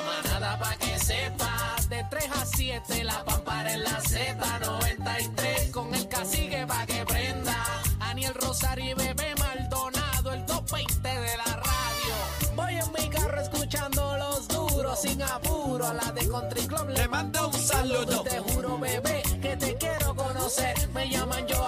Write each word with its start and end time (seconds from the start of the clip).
La 0.00 0.06
manada 0.06 0.58
pa' 0.58 0.76
que 0.76 0.98
sepa, 0.98 1.76
de 1.90 2.02
3 2.08 2.30
a 2.32 2.46
7, 2.46 3.04
la 3.04 3.22
pampara 3.22 3.74
en 3.74 3.82
la 3.84 4.00
Z93, 4.00 5.70
con 5.70 5.94
el 5.94 6.08
cacique 6.08 6.66
pa' 6.66 6.86
que 6.86 7.04
prenda. 7.04 7.54
Aniel 8.00 8.32
Rosario 8.34 8.92
y 8.92 8.94
Bebé 8.94 9.34
Maldonado, 9.38 10.32
el 10.32 10.46
220 10.46 11.06
de 11.06 11.36
la 11.36 11.44
radio. 11.44 12.14
Voy 12.56 12.76
en 12.76 12.92
mi 12.92 13.10
carro 13.10 13.40
escuchando 13.42 14.16
los 14.16 14.48
duros, 14.48 15.02
sin 15.02 15.22
apuro, 15.22 15.86
a 15.86 15.92
la 15.92 16.12
de 16.12 16.26
Country 16.26 16.66
Club 16.66 16.88
le 16.88 17.06
mando 17.08 17.48
un 17.48 17.60
saludo. 17.60 18.22
Te 18.22 18.38
juro, 18.38 18.78
bebé, 18.78 19.22
que 19.42 19.56
te 19.58 19.76
quiero 19.76 20.16
conocer. 20.16 20.88
Me 20.94 21.10
llaman 21.10 21.46
yo 21.46 21.59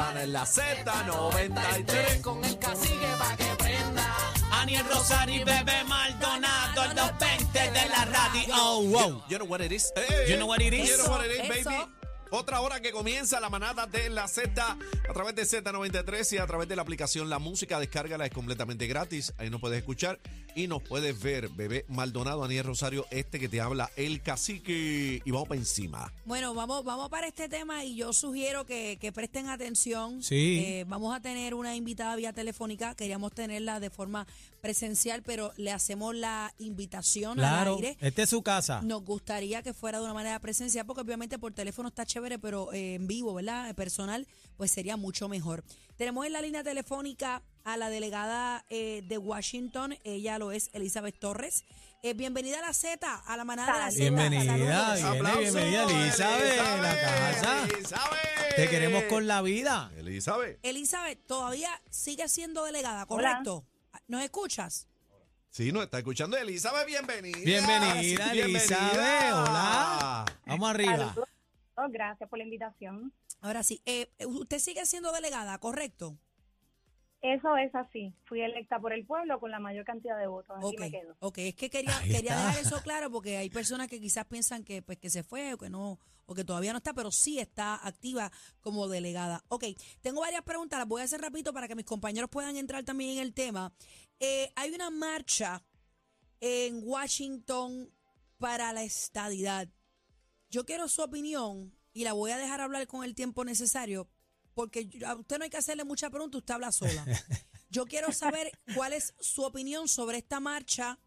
pampara 0.00 0.22
en 0.22 0.32
la 0.32 0.46
Z93, 0.46 2.20
con 2.22 2.44
el 2.44 2.58
cacique 2.58 3.06
pa' 3.18 3.36
que 3.36 3.56
prenda. 3.56 4.16
Aniel 4.52 4.86
Rosario 4.86 5.40
y 5.40 5.44
Bebé 5.44 5.84
Maldonado, 5.84 6.94
los 6.94 7.18
20 7.18 7.58
de 7.58 7.88
la 7.88 8.04
radio. 8.06 8.54
Oh, 8.54 8.82
wow. 8.82 9.22
You 9.28 9.38
know 9.38 9.46
what 9.46 9.60
it 9.60 9.72
is. 9.72 9.92
You 10.28 10.36
know 10.36 10.46
what 10.46 10.60
it 10.60 10.72
is? 10.72 10.90
You 10.90 10.96
know 10.98 11.10
what 11.10 11.24
it 11.24 11.32
is, 11.32 11.48
baby. 11.48 11.99
Otra 12.32 12.60
hora 12.60 12.80
que 12.80 12.92
comienza 12.92 13.40
la 13.40 13.50
manada 13.50 13.86
de 13.86 14.08
la 14.08 14.28
Z 14.28 14.62
a 14.62 15.12
través 15.12 15.34
de 15.34 15.42
Z93 15.42 16.34
y 16.34 16.38
a 16.38 16.46
través 16.46 16.68
de 16.68 16.76
la 16.76 16.82
aplicación 16.82 17.28
La 17.28 17.40
Música. 17.40 17.80
Descárgala, 17.80 18.24
es 18.24 18.32
completamente 18.32 18.86
gratis. 18.86 19.32
Ahí 19.36 19.50
nos 19.50 19.60
puedes 19.60 19.78
escuchar 19.78 20.20
y 20.54 20.68
nos 20.68 20.80
puedes 20.80 21.20
ver. 21.20 21.48
Bebé 21.48 21.84
Maldonado, 21.88 22.44
Aniel 22.44 22.66
Rosario, 22.66 23.04
este 23.10 23.40
que 23.40 23.48
te 23.48 23.60
habla, 23.60 23.90
el 23.96 24.22
cacique. 24.22 25.20
Y 25.24 25.30
vamos 25.32 25.48
para 25.48 25.58
encima. 25.58 26.12
Bueno, 26.24 26.54
vamos, 26.54 26.84
vamos 26.84 27.08
para 27.08 27.26
este 27.26 27.48
tema 27.48 27.84
y 27.84 27.96
yo 27.96 28.12
sugiero 28.12 28.64
que, 28.64 28.96
que 29.00 29.10
presten 29.10 29.48
atención. 29.48 30.22
Sí. 30.22 30.62
Eh, 30.64 30.84
vamos 30.86 31.16
a 31.16 31.20
tener 31.20 31.54
una 31.54 31.74
invitada 31.74 32.14
vía 32.14 32.32
telefónica. 32.32 32.94
Queríamos 32.94 33.32
tenerla 33.32 33.80
de 33.80 33.90
forma 33.90 34.28
presencial, 34.60 35.22
pero 35.22 35.52
le 35.56 35.72
hacemos 35.72 36.14
la 36.14 36.54
invitación 36.58 37.36
Claro, 37.36 37.72
al 37.72 37.76
aire. 37.84 37.96
esta 38.00 38.22
es 38.22 38.30
su 38.30 38.42
casa. 38.42 38.80
Nos 38.82 39.04
gustaría 39.04 39.62
que 39.62 39.72
fuera 39.74 39.98
de 39.98 40.04
una 40.04 40.14
manera 40.14 40.38
presencial, 40.40 40.86
porque 40.86 41.02
obviamente 41.02 41.38
por 41.38 41.52
teléfono 41.52 41.88
está 41.88 42.06
chévere, 42.06 42.38
pero 42.38 42.72
eh, 42.72 42.94
en 42.94 43.06
vivo, 43.06 43.34
¿verdad? 43.34 43.68
Eh, 43.68 43.74
Personal, 43.74 44.26
pues 44.56 44.70
sería 44.70 44.96
mucho 44.96 45.28
mejor. 45.28 45.64
Tenemos 45.96 46.26
en 46.26 46.32
la 46.32 46.42
línea 46.42 46.62
telefónica 46.62 47.42
a 47.64 47.76
la 47.76 47.90
delegada 47.90 48.64
eh, 48.70 49.02
de 49.06 49.18
Washington, 49.18 49.96
ella 50.04 50.38
lo 50.38 50.52
es 50.52 50.70
Elizabeth 50.72 51.18
Torres. 51.18 51.64
Eh, 52.02 52.14
bienvenida 52.14 52.58
a 52.60 52.62
la 52.62 52.72
Z, 52.72 53.06
a 53.26 53.36
la 53.36 53.44
manada 53.44 53.74
de 53.74 53.78
la 53.78 53.90
Z. 53.90 53.98
Bienvenida, 54.00 54.54
bienvenida, 54.54 55.82
Elizabeth, 55.84 56.56
la 56.80 57.00
casa. 57.00 57.64
Elizabeth. 57.64 58.56
Te 58.56 58.68
queremos 58.70 59.04
con 59.04 59.26
la 59.26 59.42
vida. 59.42 59.92
Elizabeth. 59.98 60.58
Elizabeth, 60.62 61.18
todavía 61.26 61.68
sigue 61.90 62.26
siendo 62.28 62.64
delegada, 62.64 63.04
¿correcto? 63.04 63.66
¿Nos 64.10 64.24
escuchas? 64.24 64.88
Sí, 65.50 65.70
nos 65.70 65.84
está 65.84 65.98
escuchando 65.98 66.36
Elizabeth, 66.36 66.84
bienvenida. 66.84 67.38
Bienvenida, 67.44 68.32
Elizabeth. 68.32 69.32
Hola. 69.32 70.24
Vamos 70.46 70.68
arriba. 70.68 70.96
Saludos. 70.96 71.28
Oh, 71.76 71.86
Gracias 71.88 72.28
por 72.28 72.40
la 72.40 72.44
invitación. 72.44 73.12
Ahora 73.40 73.62
sí, 73.62 73.80
eh, 73.86 74.10
usted 74.26 74.58
sigue 74.58 74.84
siendo 74.84 75.12
delegada, 75.12 75.56
¿correcto? 75.58 76.18
Eso 77.22 77.56
es 77.56 77.72
así. 77.72 78.12
Fui 78.24 78.40
electa 78.40 78.80
por 78.80 78.92
el 78.92 79.06
pueblo 79.06 79.38
con 79.38 79.52
la 79.52 79.60
mayor 79.60 79.84
cantidad 79.84 80.18
de 80.18 80.26
votos. 80.26 80.56
Así 80.58 80.66
Ok, 80.66 80.80
me 80.80 80.90
quedo. 80.90 81.16
ok, 81.20 81.38
es 81.38 81.54
que 81.54 81.70
quería, 81.70 81.96
quería 82.02 82.34
dejar 82.34 82.58
eso 82.58 82.82
claro 82.82 83.12
porque 83.12 83.36
hay 83.36 83.48
personas 83.48 83.86
que 83.86 84.00
quizás 84.00 84.24
piensan 84.24 84.64
que 84.64 84.82
pues 84.82 84.98
que 84.98 85.08
se 85.08 85.22
fue 85.22 85.54
o 85.54 85.58
que 85.58 85.70
no 85.70 86.00
o 86.30 86.34
que 86.34 86.44
todavía 86.44 86.70
no 86.72 86.76
está, 86.76 86.94
pero 86.94 87.10
sí 87.10 87.40
está 87.40 87.74
activa 87.84 88.30
como 88.60 88.86
delegada. 88.86 89.44
Ok, 89.48 89.64
tengo 90.00 90.20
varias 90.20 90.42
preguntas, 90.42 90.78
las 90.78 90.86
voy 90.86 91.00
a 91.00 91.04
hacer 91.04 91.20
rapidito 91.20 91.52
para 91.52 91.66
que 91.66 91.74
mis 91.74 91.84
compañeros 91.84 92.30
puedan 92.30 92.56
entrar 92.56 92.84
también 92.84 93.10
en 93.10 93.18
el 93.18 93.34
tema. 93.34 93.74
Eh, 94.20 94.52
hay 94.54 94.70
una 94.70 94.90
marcha 94.90 95.64
en 96.38 96.82
Washington 96.84 97.92
para 98.38 98.72
la 98.72 98.84
estadidad. 98.84 99.68
Yo 100.50 100.64
quiero 100.64 100.86
su 100.86 101.02
opinión 101.02 101.76
y 101.92 102.04
la 102.04 102.12
voy 102.12 102.30
a 102.30 102.38
dejar 102.38 102.60
hablar 102.60 102.86
con 102.86 103.02
el 103.02 103.16
tiempo 103.16 103.44
necesario 103.44 104.08
porque 104.54 104.88
a 105.04 105.16
usted 105.16 105.38
no 105.38 105.44
hay 105.44 105.50
que 105.50 105.56
hacerle 105.56 105.82
mucha 105.82 106.10
pregunta, 106.10 106.38
usted 106.38 106.54
habla 106.54 106.70
sola. 106.70 107.04
Yo 107.70 107.86
quiero 107.86 108.12
saber 108.12 108.52
cuál 108.76 108.92
es 108.92 109.14
su 109.18 109.42
opinión 109.42 109.88
sobre 109.88 110.18
esta 110.18 110.38
marcha, 110.38 111.00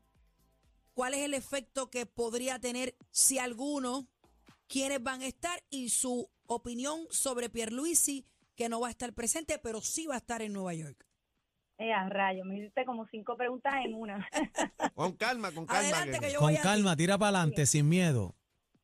cuál 0.93 1.13
es 1.13 1.21
el 1.21 1.33
efecto 1.33 1.89
que 1.89 2.05
podría 2.05 2.59
tener, 2.59 2.97
si 3.11 3.39
alguno, 3.39 4.09
quiénes 4.67 5.01
van 5.03 5.21
a 5.21 5.27
estar 5.27 5.59
y 5.69 5.89
su 5.89 6.29
opinión 6.47 6.99
sobre 7.09 7.49
Pierluisi, 7.49 8.25
que 8.55 8.69
no 8.69 8.79
va 8.81 8.87
a 8.87 8.91
estar 8.91 9.13
presente, 9.13 9.59
pero 9.59 9.81
sí 9.81 10.07
va 10.07 10.15
a 10.15 10.17
estar 10.17 10.41
en 10.41 10.53
Nueva 10.53 10.73
York. 10.73 11.05
Eh, 11.79 11.91
a 11.91 12.07
rayo, 12.07 12.45
me 12.45 12.57
hiciste 12.59 12.85
como 12.85 13.07
cinco 13.07 13.35
preguntas 13.35 13.73
en 13.83 13.95
una. 13.95 14.27
Con 14.95 15.13
calma, 15.17 15.51
con 15.51 15.65
calma. 15.65 15.97
Adelante, 15.97 16.19
que 16.19 16.31
yo 16.31 16.39
Con 16.39 16.47
voy 16.47 16.57
a 16.57 16.61
ti. 16.61 16.63
calma, 16.63 16.95
tira 16.95 17.17
para 17.17 17.29
adelante, 17.39 17.65
sin 17.65 17.89
miedo. 17.89 18.35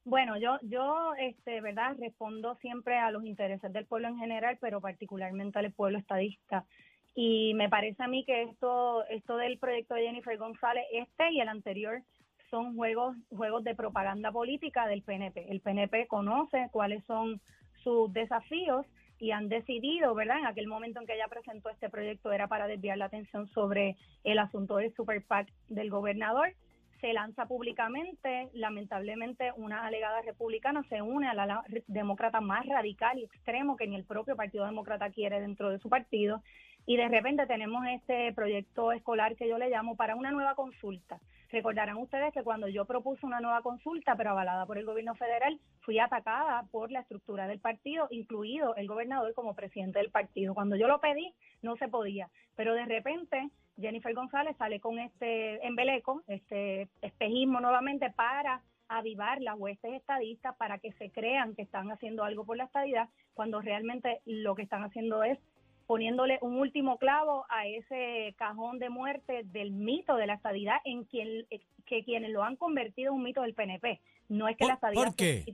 bueno, 0.03 0.37
yo, 0.39 0.57
yo, 0.63 1.13
este, 1.19 1.61
verdad, 1.61 1.95
respondo 1.99 2.55
siempre 2.61 2.97
a 2.97 3.11
los 3.11 3.23
intereses 3.25 3.71
del 3.71 3.85
pueblo 3.85 4.07
en 4.07 4.17
general, 4.17 4.57
pero 4.59 4.81
particularmente 4.81 5.59
al 5.59 5.71
pueblo 5.71 5.99
estadista. 5.99 6.65
Y 7.13 7.53
me 7.55 7.69
parece 7.69 8.01
a 8.03 8.07
mí 8.07 8.25
que 8.25 8.43
esto, 8.43 9.05
esto 9.07 9.37
del 9.37 9.59
proyecto 9.59 9.93
de 9.93 10.03
Jennifer 10.03 10.37
González, 10.37 10.83
este 10.93 11.31
y 11.31 11.41
el 11.41 11.49
anterior, 11.49 12.01
son 12.49 12.75
juegos, 12.75 13.15
juegos 13.29 13.63
de 13.63 13.75
propaganda 13.75 14.31
política 14.31 14.87
del 14.87 15.03
PNP. 15.03 15.51
El 15.51 15.61
PNP 15.61 16.07
conoce 16.07 16.69
cuáles 16.71 17.03
son 17.05 17.41
sus 17.83 18.11
desafíos 18.13 18.85
y 19.19 19.31
han 19.31 19.49
decidido, 19.49 20.15
¿verdad? 20.15 20.39
En 20.39 20.47
aquel 20.47 20.67
momento 20.67 20.99
en 20.99 21.05
que 21.05 21.15
ella 21.15 21.27
presentó 21.27 21.69
este 21.69 21.89
proyecto 21.89 22.31
era 22.31 22.47
para 22.47 22.67
desviar 22.67 22.97
la 22.97 23.05
atención 23.05 23.47
sobre 23.49 23.97
el 24.23 24.39
asunto 24.39 24.77
del 24.77 24.93
Super 24.93 25.23
PAC 25.23 25.51
del 25.67 25.89
gobernador. 25.89 26.53
Se 27.01 27.13
lanza 27.13 27.45
públicamente, 27.45 28.49
lamentablemente 28.53 29.51
una 29.55 29.85
alegada 29.85 30.21
republicana 30.21 30.83
se 30.89 31.01
une 31.01 31.27
a 31.27 31.33
la 31.33 31.43
ala 31.43 31.63
demócrata 31.87 32.41
más 32.41 32.65
radical 32.65 33.17
y 33.19 33.23
extremo 33.23 33.77
que 33.77 33.87
ni 33.87 33.95
el 33.95 34.03
propio 34.03 34.35
Partido 34.35 34.65
Demócrata 34.65 35.09
quiere 35.09 35.39
dentro 35.39 35.69
de 35.69 35.79
su 35.79 35.89
partido. 35.89 36.41
Y 36.85 36.97
de 36.97 37.07
repente 37.07 37.45
tenemos 37.45 37.85
este 37.87 38.33
proyecto 38.33 38.91
escolar 38.91 39.35
que 39.35 39.47
yo 39.47 39.57
le 39.57 39.69
llamo 39.69 39.95
para 39.95 40.15
una 40.15 40.31
nueva 40.31 40.55
consulta. 40.55 41.19
Recordarán 41.51 41.97
ustedes 41.97 42.31
que 42.31 42.43
cuando 42.43 42.67
yo 42.67 42.85
propuse 42.85 43.25
una 43.25 43.39
nueva 43.41 43.61
consulta, 43.61 44.15
pero 44.15 44.31
avalada 44.31 44.67
por 44.67 44.77
el 44.77 44.85
gobierno 44.85 45.15
federal, 45.15 45.59
fui 45.81 45.97
atacada 45.97 46.63
por 46.71 46.91
la 46.91 46.99
estructura 46.99 47.47
del 47.47 47.59
partido, 47.59 48.07
incluido 48.11 48.75
el 48.75 48.87
gobernador 48.87 49.33
como 49.33 49.55
presidente 49.55 49.97
del 49.97 50.11
partido. 50.11 50.53
Cuando 50.53 50.75
yo 50.75 50.87
lo 50.87 50.99
pedí, 50.99 51.33
no 51.63 51.75
se 51.77 51.87
podía. 51.87 52.29
Pero 52.55 52.75
de 52.75 52.85
repente, 52.85 53.49
Jennifer 53.79 54.13
González 54.13 54.55
sale 54.57 54.79
con 54.79 54.99
este 54.99 55.65
embeleco, 55.65 56.21
este 56.27 56.87
espejismo 57.01 57.59
nuevamente 57.59 58.11
para 58.11 58.61
avivar 58.87 59.41
las 59.41 59.57
huestes 59.57 59.93
estadistas 59.93 60.55
para 60.57 60.77
que 60.79 60.91
se 60.93 61.11
crean 61.11 61.55
que 61.55 61.61
están 61.63 61.91
haciendo 61.91 62.23
algo 62.23 62.45
por 62.45 62.57
la 62.57 62.65
estadidad, 62.65 63.09
cuando 63.33 63.61
realmente 63.61 64.21
lo 64.25 64.55
que 64.55 64.63
están 64.63 64.83
haciendo 64.83 65.23
es 65.23 65.39
poniéndole 65.89 66.37
un 66.43 66.59
último 66.59 66.99
clavo 66.99 67.47
a 67.49 67.65
ese 67.65 68.35
cajón 68.37 68.77
de 68.77 68.89
muerte 68.91 69.41
del 69.45 69.71
mito 69.71 70.17
de 70.17 70.27
la 70.27 70.35
estadidad 70.35 70.75
en 70.85 71.03
quien 71.05 71.47
que 71.87 72.03
quienes 72.03 72.29
lo 72.29 72.43
han 72.43 72.57
convertido 72.57 73.09
en 73.11 73.15
un 73.17 73.23
mito 73.23 73.41
del 73.41 73.55
PNP. 73.55 73.99
No 74.27 74.47
es 74.47 74.55
que 74.55 74.65
¿Por- 74.65 74.67
la 74.67 74.73
estadidad 74.75 75.03
por 75.03 75.15
qué? 75.15 75.45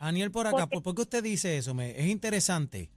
Aniel, 0.00 0.32
por 0.32 0.48
acá, 0.48 0.56
Porque- 0.62 0.74
¿por, 0.74 0.82
por 0.82 0.94
qué 0.96 1.02
usted 1.02 1.22
dice 1.22 1.56
eso? 1.56 1.72
Me, 1.72 1.90
es 1.90 2.08
interesante. 2.08 2.88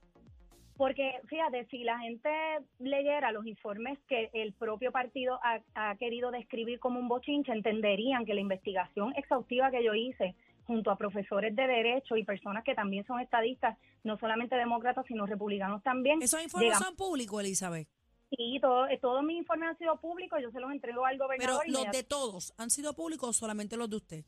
Porque 0.77 1.19
fíjate, 1.27 1.67
si 1.67 1.83
la 1.83 1.99
gente 1.99 2.31
leyera 2.79 3.31
los 3.31 3.45
informes 3.45 3.99
que 4.07 4.31
el 4.33 4.53
propio 4.53 4.91
partido 4.91 5.39
ha, 5.43 5.59
ha 5.75 5.95
querido 5.97 6.31
describir 6.31 6.79
como 6.79 6.99
un 6.99 7.07
bochinche, 7.07 7.51
entenderían 7.51 8.25
que 8.25 8.33
la 8.33 8.41
investigación 8.41 9.13
exhaustiva 9.15 9.69
que 9.69 9.83
yo 9.83 9.93
hice 9.93 10.33
junto 10.65 10.89
a 10.89 10.97
profesores 10.97 11.55
de 11.55 11.67
derecho 11.67 12.17
y 12.17 12.23
personas 12.23 12.63
que 12.63 12.73
también 12.73 13.05
son 13.05 13.19
estadistas, 13.19 13.77
no 14.03 14.17
solamente 14.17 14.55
demócratas, 14.55 15.05
sino 15.07 15.25
republicanos 15.25 15.83
también. 15.83 16.21
¿Esos 16.21 16.41
informes 16.43 16.77
son 16.77 16.95
públicos, 16.95 17.39
Elizabeth? 17.41 17.87
Y 18.31 18.59
todo, 18.59 18.87
eh, 18.87 18.99
todos 19.01 19.23
mis 19.23 19.37
informes 19.37 19.69
han 19.69 19.77
sido 19.77 19.99
públicos, 19.99 20.39
yo 20.41 20.51
se 20.51 20.59
los 20.59 20.71
entrego 20.71 21.05
al 21.05 21.17
Pero 21.17 21.25
gobernador. 21.25 21.55
los 21.55 21.65
inmediatamente. 21.65 21.97
de 21.97 22.03
todos, 22.03 22.53
¿han 22.57 22.69
sido 22.69 22.93
públicos 22.93 23.29
o 23.29 23.33
solamente 23.33 23.75
los 23.75 23.89
de 23.89 23.95
usted? 23.95 24.25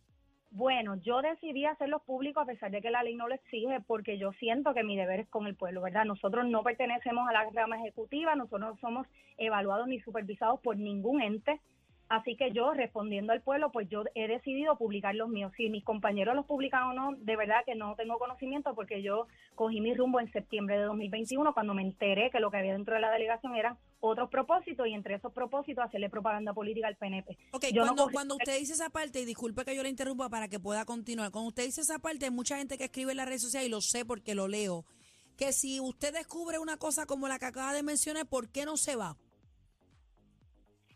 Bueno, 0.49 0.95
yo 0.95 1.21
decidí 1.21 1.65
hacerlos 1.65 2.01
públicos 2.01 2.43
a 2.43 2.45
pesar 2.45 2.71
de 2.71 2.81
que 2.81 2.89
la 2.89 3.03
ley 3.03 3.15
no 3.15 3.29
lo 3.29 3.35
exige 3.35 3.79
porque 3.87 4.17
yo 4.17 4.33
siento 4.33 4.73
que 4.73 4.83
mi 4.83 4.97
deber 4.97 5.21
es 5.21 5.29
con 5.29 5.47
el 5.47 5.55
pueblo, 5.55 5.81
¿verdad? 5.81 6.03
Nosotros 6.03 6.45
no 6.45 6.61
pertenecemos 6.61 7.29
a 7.29 7.31
la 7.31 7.49
rama 7.51 7.77
ejecutiva, 7.77 8.35
nosotros 8.35 8.61
no 8.61 8.77
somos 8.81 9.07
evaluados 9.37 9.87
ni 9.87 10.01
supervisados 10.01 10.59
por 10.59 10.75
ningún 10.75 11.21
ente. 11.21 11.61
Así 12.11 12.35
que 12.35 12.51
yo, 12.51 12.73
respondiendo 12.73 13.31
al 13.31 13.41
pueblo, 13.41 13.71
pues 13.71 13.87
yo 13.87 14.03
he 14.15 14.27
decidido 14.27 14.77
publicar 14.77 15.15
los 15.15 15.29
míos. 15.29 15.53
Si 15.55 15.69
mis 15.69 15.81
compañeros 15.85 16.35
los 16.35 16.45
publican 16.45 16.83
o 16.83 16.93
no, 16.93 17.15
de 17.15 17.37
verdad 17.37 17.63
que 17.65 17.73
no 17.73 17.95
tengo 17.95 18.19
conocimiento 18.19 18.75
porque 18.75 19.01
yo 19.01 19.27
cogí 19.55 19.79
mi 19.79 19.93
rumbo 19.93 20.19
en 20.19 20.29
septiembre 20.29 20.77
de 20.77 20.83
2021 20.83 21.53
cuando 21.53 21.73
me 21.73 21.83
enteré 21.83 22.29
que 22.29 22.41
lo 22.41 22.51
que 22.51 22.57
había 22.57 22.73
dentro 22.73 22.95
de 22.95 22.99
la 22.99 23.11
delegación 23.11 23.55
eran 23.55 23.77
otros 24.01 24.29
propósitos 24.29 24.85
y 24.87 24.93
entre 24.93 25.15
esos 25.15 25.31
propósitos 25.31 25.85
hacerle 25.85 26.09
propaganda 26.09 26.53
política 26.53 26.89
al 26.89 26.97
PNP. 26.97 27.37
Ok, 27.53 27.67
Yo 27.71 27.83
cuando, 27.83 28.09
cuando 28.11 28.35
usted 28.35 28.59
dice 28.59 28.73
esa 28.73 28.89
parte, 28.89 29.21
y 29.21 29.25
disculpe 29.25 29.63
que 29.63 29.73
yo 29.73 29.81
le 29.81 29.87
interrumpa 29.87 30.27
para 30.27 30.49
que 30.49 30.59
pueda 30.59 30.83
continuar, 30.83 31.31
cuando 31.31 31.47
usted 31.47 31.63
dice 31.63 31.79
esa 31.79 31.99
parte, 31.99 32.25
hay 32.25 32.31
mucha 32.31 32.57
gente 32.57 32.77
que 32.77 32.83
escribe 32.83 33.11
en 33.11 33.17
las 33.17 33.27
redes 33.27 33.43
sociales, 33.43 33.69
y 33.69 33.71
lo 33.71 33.79
sé 33.79 34.03
porque 34.03 34.35
lo 34.35 34.49
leo, 34.49 34.83
que 35.37 35.53
si 35.53 35.79
usted 35.79 36.13
descubre 36.13 36.59
una 36.59 36.75
cosa 36.75 37.05
como 37.05 37.29
la 37.29 37.39
que 37.39 37.45
acaba 37.45 37.73
de 37.73 37.83
mencionar, 37.83 38.25
¿por 38.25 38.49
qué 38.49 38.65
no 38.65 38.75
se 38.75 38.97
va? 38.97 39.15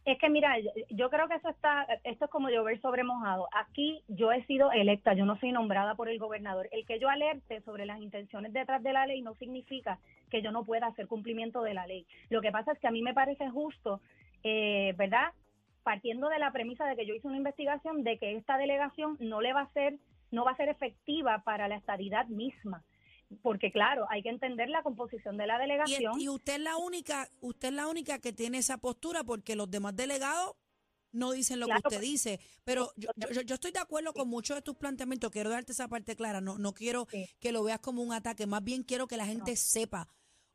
Es 0.06 0.19
que 0.19 0.30
mira, 0.30 0.56
yo 0.92 1.10
creo 1.10 1.28
que 1.28 1.34
eso 1.34 1.50
está, 1.50 1.88
esto 2.04 2.25
es 2.25 2.31
como 2.31 2.50
llover 2.50 2.80
sobre 2.80 3.04
mojado. 3.04 3.48
Aquí 3.52 4.04
yo 4.07 4.31
he 4.31 4.46
sido 4.46 4.72
electa, 4.72 5.13
yo 5.13 5.25
no 5.25 5.36
soy 5.40 5.52
nombrada 5.52 5.96
por 5.96 6.10
el 6.10 6.19
gobernador. 6.19 6.69
El 6.72 6.86
que 6.86 7.00
yo 7.00 7.10
alerte 7.10 7.62
sobre 7.62 7.88
las 7.88 8.00
intenciones 8.00 8.54
detrás 8.54 8.84
de 8.84 8.94
la 8.94 9.07
ley 9.07 9.24
no 9.24 9.34
significa 9.34 9.98
que 10.30 10.44
yo 10.44 10.52
no 10.52 10.63
pueda 10.63 10.86
hacer 10.86 11.07
cumplimiento 11.07 11.63
de 11.63 11.74
la 11.74 11.88
ley. 11.88 12.06
Lo 12.30 12.42
que 12.42 12.52
pasa 12.52 12.74
es 12.74 12.80
que 12.80 12.88
a 12.88 12.92
mí 12.92 13.02
me 13.02 13.16
parece 13.16 13.50
justo, 13.50 14.00
eh, 14.44 14.94
¿verdad? 14.96 15.34
Partiendo 15.81 16.30
de 16.30 16.38
la 16.38 16.52
premisa 16.52 16.86
de 16.86 16.96
que 16.96 17.07
yo 17.07 17.16
hice 17.16 17.28
una 17.28 17.38
investigación 17.38 18.04
de 18.04 18.19
que 18.19 18.36
esta 18.36 18.60
delegación 18.60 19.18
no 19.19 19.42
le 19.42 19.54
va 19.54 19.62
a 19.62 19.74
ser, 19.74 19.98
no 20.30 20.46
va 20.46 20.52
a 20.52 20.57
ser 20.57 20.69
efectiva 20.69 21.42
para 21.44 21.68
la 21.68 21.78
estadidad 21.78 22.28
misma 22.28 22.84
porque 23.42 23.72
claro, 23.72 24.06
hay 24.10 24.22
que 24.22 24.30
entender 24.30 24.69
la 24.69 24.83
composición 24.83 25.38
de 25.38 25.48
la 25.48 25.57
delegación. 25.57 26.19
Y, 26.19 26.30
usted 26.30 26.56
es 26.56 26.60
la 26.60 26.77
única, 26.77 27.30
usted 27.42 27.69
es 27.69 27.74
la 27.74 27.88
única 27.88 28.19
que 28.19 28.33
tiene 28.33 28.60
esa 28.60 28.77
postura 28.77 29.24
porque 29.24 29.56
los 29.56 29.69
demás 29.69 29.95
delegados 29.95 30.56
no 31.12 31.31
dicen 31.31 31.60
lo 31.60 31.68
que 31.68 31.77
usted 31.83 32.01
dice. 32.01 32.39
Pero 32.63 32.92
yo, 32.98 33.10
yo, 33.42 33.56
estoy 33.56 33.72
de 33.72 33.80
acuerdo 33.80 34.13
con 34.13 34.27
muchos 34.27 34.56
de 34.56 34.62
tus 34.62 34.75
planteamientos. 34.75 35.31
Quiero 35.31 35.50
darte 35.50 35.72
esa 35.72 35.88
parte 35.88 36.16
clara. 36.16 36.42
No, 36.42 36.57
no 36.57 36.74
quiero 36.74 37.07
que 37.39 37.51
lo 37.51 37.63
veas 37.63 37.80
como 37.80 38.04
un 38.04 38.13
ataque. 38.13 38.45
Más 38.45 38.63
bien 38.63 38.83
quiero 38.83 39.07
que 39.07 39.18
la 39.18 39.25
gente 39.25 39.56
sepa. 39.56 40.07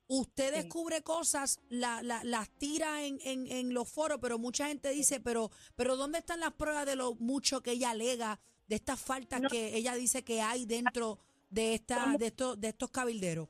Usted 0.07 0.53
descubre 0.53 1.03
cosas, 1.03 1.61
la, 1.69 2.03
la, 2.03 2.25
las 2.25 2.51
tira 2.59 3.05
en, 3.05 3.21
en, 3.23 3.47
en, 3.47 3.73
los 3.73 3.89
foros, 3.89 4.19
pero 4.21 4.41
mucha 4.41 4.67
gente 4.67 4.91
dice, 4.91 5.21
pero, 5.21 5.53
pero 5.77 5.95
¿dónde 5.97 6.19
están 6.19 6.41
las 6.41 6.53
pruebas 6.53 6.85
de 6.85 6.97
lo 6.97 7.15
mucho 7.15 7.63
que 7.63 7.71
ella 7.73 7.91
alega, 7.91 8.41
de 8.67 8.75
estas 8.75 9.01
faltas 9.01 9.41
que 9.49 9.77
ella 9.77 9.95
dice 9.95 10.25
que 10.25 10.41
hay 10.43 10.67
dentro 10.67 11.21
de, 11.51 11.75
esta, 11.75 12.17
de, 12.19 12.27
estos, 12.27 12.61
de 12.61 12.69
estos 12.69 12.91
cabilderos? 12.91 13.49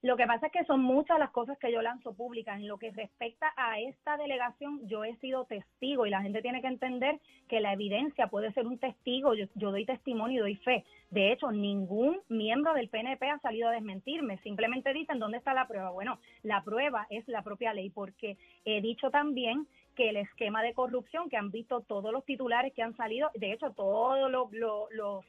Lo 0.00 0.16
que 0.16 0.26
pasa 0.26 0.46
es 0.46 0.52
que 0.52 0.64
son 0.64 0.80
muchas 0.80 1.18
las 1.18 1.30
cosas 1.32 1.58
que 1.58 1.72
yo 1.72 1.82
lanzo 1.82 2.14
públicas. 2.14 2.60
En 2.60 2.68
lo 2.68 2.78
que 2.78 2.92
respecta 2.92 3.52
a 3.56 3.80
esta 3.80 4.16
delegación, 4.16 4.86
yo 4.86 5.02
he 5.02 5.16
sido 5.16 5.44
testigo 5.46 6.06
y 6.06 6.10
la 6.10 6.22
gente 6.22 6.40
tiene 6.40 6.60
que 6.60 6.68
entender 6.68 7.18
que 7.48 7.60
la 7.60 7.72
evidencia 7.72 8.28
puede 8.28 8.52
ser 8.52 8.68
un 8.68 8.78
testigo. 8.78 9.34
Yo, 9.34 9.46
yo 9.56 9.72
doy 9.72 9.84
testimonio 9.84 10.38
y 10.38 10.40
doy 10.40 10.54
fe. 10.56 10.84
De 11.10 11.32
hecho, 11.32 11.50
ningún 11.50 12.20
miembro 12.28 12.74
del 12.74 12.88
PNP 12.88 13.28
ha 13.28 13.40
salido 13.40 13.68
a 13.68 13.72
desmentirme. 13.72 14.38
Simplemente 14.38 14.92
dicen 14.92 15.18
dónde 15.18 15.38
está 15.38 15.52
la 15.52 15.66
prueba. 15.66 15.90
Bueno, 15.90 16.20
la 16.44 16.62
prueba 16.62 17.08
es 17.10 17.26
la 17.26 17.42
propia 17.42 17.74
ley 17.74 17.90
porque 17.90 18.36
he 18.64 18.80
dicho 18.80 19.10
también 19.10 19.66
que 19.96 20.10
el 20.10 20.16
esquema 20.18 20.62
de 20.62 20.74
corrupción 20.74 21.28
que 21.28 21.36
han 21.36 21.50
visto 21.50 21.80
todos 21.80 22.12
los 22.12 22.24
titulares 22.24 22.72
que 22.72 22.82
han 22.82 22.96
salido, 22.96 23.30
de 23.34 23.52
hecho, 23.52 23.72
todos 23.72 24.30
los, 24.30 24.52
los 24.92 25.24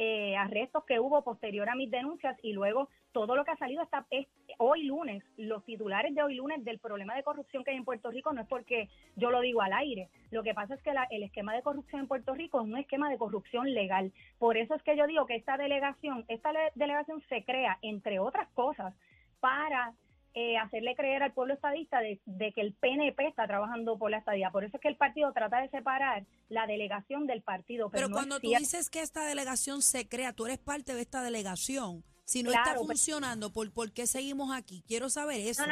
eh, 0.00 0.36
arrestos 0.36 0.84
que 0.84 1.00
hubo 1.00 1.24
posterior 1.24 1.68
a 1.68 1.74
mis 1.74 1.90
denuncias 1.90 2.38
y 2.44 2.52
luego 2.52 2.88
todo 3.10 3.34
lo 3.34 3.44
que 3.44 3.50
ha 3.50 3.56
salido 3.56 3.82
es, 4.10 4.28
hoy 4.58 4.84
lunes, 4.84 5.24
los 5.36 5.64
titulares 5.64 6.14
de 6.14 6.22
hoy 6.22 6.36
lunes 6.36 6.64
del 6.64 6.78
problema 6.78 7.16
de 7.16 7.24
corrupción 7.24 7.64
que 7.64 7.72
hay 7.72 7.78
en 7.78 7.84
Puerto 7.84 8.08
Rico 8.12 8.32
no 8.32 8.42
es 8.42 8.46
porque 8.46 8.88
yo 9.16 9.32
lo 9.32 9.40
digo 9.40 9.60
al 9.60 9.72
aire, 9.72 10.08
lo 10.30 10.44
que 10.44 10.54
pasa 10.54 10.74
es 10.74 10.82
que 10.82 10.92
el 11.10 11.24
esquema 11.24 11.52
de 11.52 11.62
corrupción 11.62 12.02
en 12.02 12.06
Puerto 12.06 12.32
Rico 12.32 12.60
es 12.60 12.68
un 12.68 12.78
esquema 12.78 13.10
de 13.10 13.18
corrupción 13.18 13.74
legal. 13.74 14.12
Por 14.38 14.56
eso 14.56 14.76
es 14.76 14.82
que 14.84 14.96
yo 14.96 15.04
digo 15.08 15.26
que 15.26 15.34
esta 15.34 15.56
delegación, 15.56 16.24
esta 16.28 16.52
delegación 16.76 17.20
se 17.28 17.42
crea, 17.42 17.78
entre 17.82 18.20
otras 18.20 18.48
cosas, 18.50 18.94
para 19.40 19.94
eh, 20.34 20.56
hacerle 20.56 20.94
creer 20.94 21.22
al 21.22 21.32
pueblo 21.32 21.54
estadista 21.54 22.00
de, 22.00 22.20
que 22.52 22.60
el 22.60 22.72
PNP 22.74 23.26
está 23.26 23.46
trabajando 23.46 23.98
por 23.98 24.10
la 24.10 24.18
estadía. 24.18 24.50
Por 24.50 24.64
eso 24.64 24.76
es 24.76 24.80
que 24.80 24.88
el 24.88 24.96
partido 24.96 25.32
trata 25.32 25.60
de 25.60 25.68
separar 25.68 26.24
la 26.48 26.66
delegación 26.66 27.26
del 27.26 27.42
partido. 27.42 27.90
Pero, 27.90 28.10
cuando 28.10 28.38
tú 28.38 28.48
dices 28.48 28.90
que 28.90 29.00
esta 29.00 29.24
delegación 29.24 29.82
se 29.82 30.08
crea, 30.08 30.32
tú 30.32 30.46
eres 30.46 30.58
parte 30.58 30.94
de 30.94 31.02
esta 31.02 31.22
delegación. 31.22 32.04
Si 32.24 32.42
no 32.42 32.50
está 32.50 32.74
funcionando, 32.74 33.50
¿por, 33.50 33.72
¿por 33.72 33.90
qué 33.92 34.06
seguimos 34.06 34.54
aquí? 34.54 34.84
Quiero 34.86 35.08
saber 35.08 35.40
eso. 35.40 35.64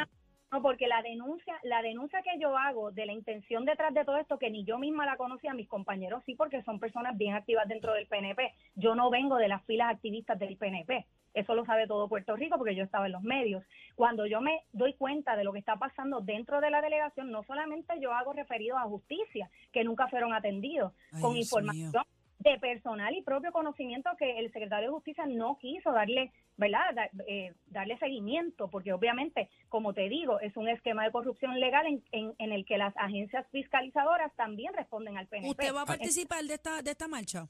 No, 0.51 0.61
porque 0.61 0.87
la 0.87 1.01
denuncia, 1.01 1.59
la 1.63 1.81
denuncia 1.81 2.21
que 2.21 2.39
yo 2.39 2.57
hago 2.57 2.91
de 2.91 3.05
la 3.05 3.11
intención 3.11 3.65
detrás 3.65 3.93
de 3.93 4.05
todo 4.05 4.17
esto, 4.17 4.39
que 4.39 4.49
ni 4.49 4.63
yo 4.63 4.79
misma 4.79 5.05
la 5.05 5.17
conocía, 5.17 5.53
mis 5.53 5.67
compañeros 5.67 6.23
sí, 6.25 6.35
porque 6.35 6.63
son 6.63 6.79
personas 6.79 7.17
bien 7.17 7.33
activas 7.33 7.67
dentro 7.67 7.93
del 7.93 8.07
PNP. 8.07 8.53
Yo 8.75 8.95
no 8.95 9.09
vengo 9.09 9.35
de 9.35 9.49
las 9.49 9.63
filas 9.65 9.93
activistas 9.93 10.39
del 10.39 10.55
PNP. 10.55 11.05
Eso 11.37 11.53
lo 11.53 11.65
sabe 11.65 11.85
todo 11.85 12.09
Puerto 12.09 12.35
Rico 12.35 12.57
porque 12.57 12.75
yo 12.75 12.83
estaba 12.83 13.05
en 13.05 13.11
los 13.11 13.21
medios. 13.21 13.63
Cuando 13.95 14.25
yo 14.25 14.41
me 14.41 14.63
doy 14.73 14.93
cuenta 14.95 15.35
de 15.35 15.43
lo 15.43 15.53
que 15.53 15.59
está 15.59 15.75
pasando 15.75 16.19
dentro 16.19 16.61
de 16.61 16.71
la 16.71 16.81
delegación, 16.81 17.29
no 17.29 17.43
solamente 17.43 17.93
yo 18.01 18.11
hago 18.11 18.33
referidos 18.33 18.79
a 18.79 18.89
justicia, 18.89 19.49
que 19.71 19.83
nunca 19.83 20.07
fueron 20.07 20.33
atendidos, 20.33 20.93
con 21.21 21.37
información 21.37 22.03
de 22.39 22.57
personal 22.59 23.15
y 23.15 23.21
propio 23.21 23.51
conocimiento 23.51 24.09
que 24.17 24.39
el 24.39 24.51
secretario 24.51 24.89
de 24.89 24.93
Justicia 24.93 25.25
no 25.27 25.57
quiso 25.59 25.91
darle, 25.91 26.31
¿verdad? 26.55 27.09
Eh, 27.27 27.53
darle 27.67 27.97
seguimiento, 27.97 28.67
porque 28.69 28.93
obviamente, 28.93 29.49
como 29.69 29.93
te 29.93 30.09
digo, 30.09 30.39
es 30.39 30.55
un 30.57 30.69
esquema 30.69 31.03
de 31.03 31.11
corrupción 31.11 31.59
legal 31.59 31.85
en, 31.85 32.33
en, 32.37 32.51
el 32.51 32.65
que 32.65 32.77
las 32.77 32.95
agencias 32.97 33.45
fiscalizadoras 33.51 34.33
también 34.35 34.73
responden 34.73 35.17
al 35.17 35.27
PNP. 35.27 35.49
¿Usted 35.49 35.75
va 35.75 35.81
a 35.81 35.85
participar 35.85 36.43
de 36.43 36.53
esta, 36.55 36.81
de 36.81 36.91
esta 36.91 37.07
marcha? 37.07 37.47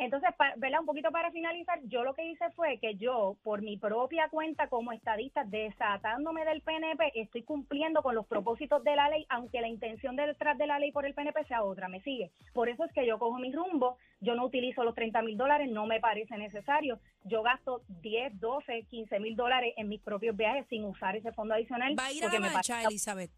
Entonces, 0.00 0.30
¿verdad? 0.56 0.80
Un 0.80 0.86
poquito 0.86 1.10
para 1.10 1.30
finalizar, 1.30 1.78
yo 1.84 2.04
lo 2.04 2.14
que 2.14 2.24
hice 2.24 2.50
fue 2.56 2.78
que 2.78 2.94
yo, 2.94 3.36
por 3.42 3.60
mi 3.60 3.76
propia 3.76 4.30
cuenta 4.30 4.66
como 4.68 4.92
estadista, 4.92 5.44
desatándome 5.44 6.46
del 6.46 6.62
PNP, 6.62 7.20
estoy 7.20 7.42
cumpliendo 7.42 8.00
con 8.00 8.14
los 8.14 8.26
propósitos 8.26 8.82
de 8.82 8.96
la 8.96 9.10
ley, 9.10 9.26
aunque 9.28 9.60
la 9.60 9.68
intención 9.68 10.16
detrás 10.16 10.56
de 10.56 10.66
la 10.66 10.78
ley 10.78 10.90
por 10.90 11.04
el 11.04 11.12
PNP 11.12 11.44
sea 11.44 11.62
otra, 11.64 11.90
¿me 11.90 12.00
sigue? 12.00 12.30
Por 12.54 12.70
eso 12.70 12.86
es 12.86 12.92
que 12.94 13.06
yo 13.06 13.18
cojo 13.18 13.38
mi 13.38 13.52
rumbo, 13.52 13.98
yo 14.20 14.34
no 14.34 14.46
utilizo 14.46 14.84
los 14.84 14.94
30 14.94 15.20
mil 15.20 15.36
dólares, 15.36 15.68
no 15.70 15.84
me 15.84 16.00
parece 16.00 16.38
necesario, 16.38 16.98
yo 17.24 17.42
gasto 17.42 17.82
10, 18.00 18.40
12, 18.40 18.86
15 18.88 19.20
mil 19.20 19.36
dólares 19.36 19.74
en 19.76 19.90
mis 19.90 20.00
propios 20.00 20.34
viajes 20.34 20.66
sin 20.70 20.86
usar 20.86 21.14
ese 21.16 21.30
fondo 21.32 21.52
adicional. 21.52 21.94
Va 21.98 22.06
a 22.06 22.12
ir 22.12 22.24
a 22.24 22.32
la 22.32 22.40
marcha, 22.40 22.82
Elizabeth. 22.84 23.30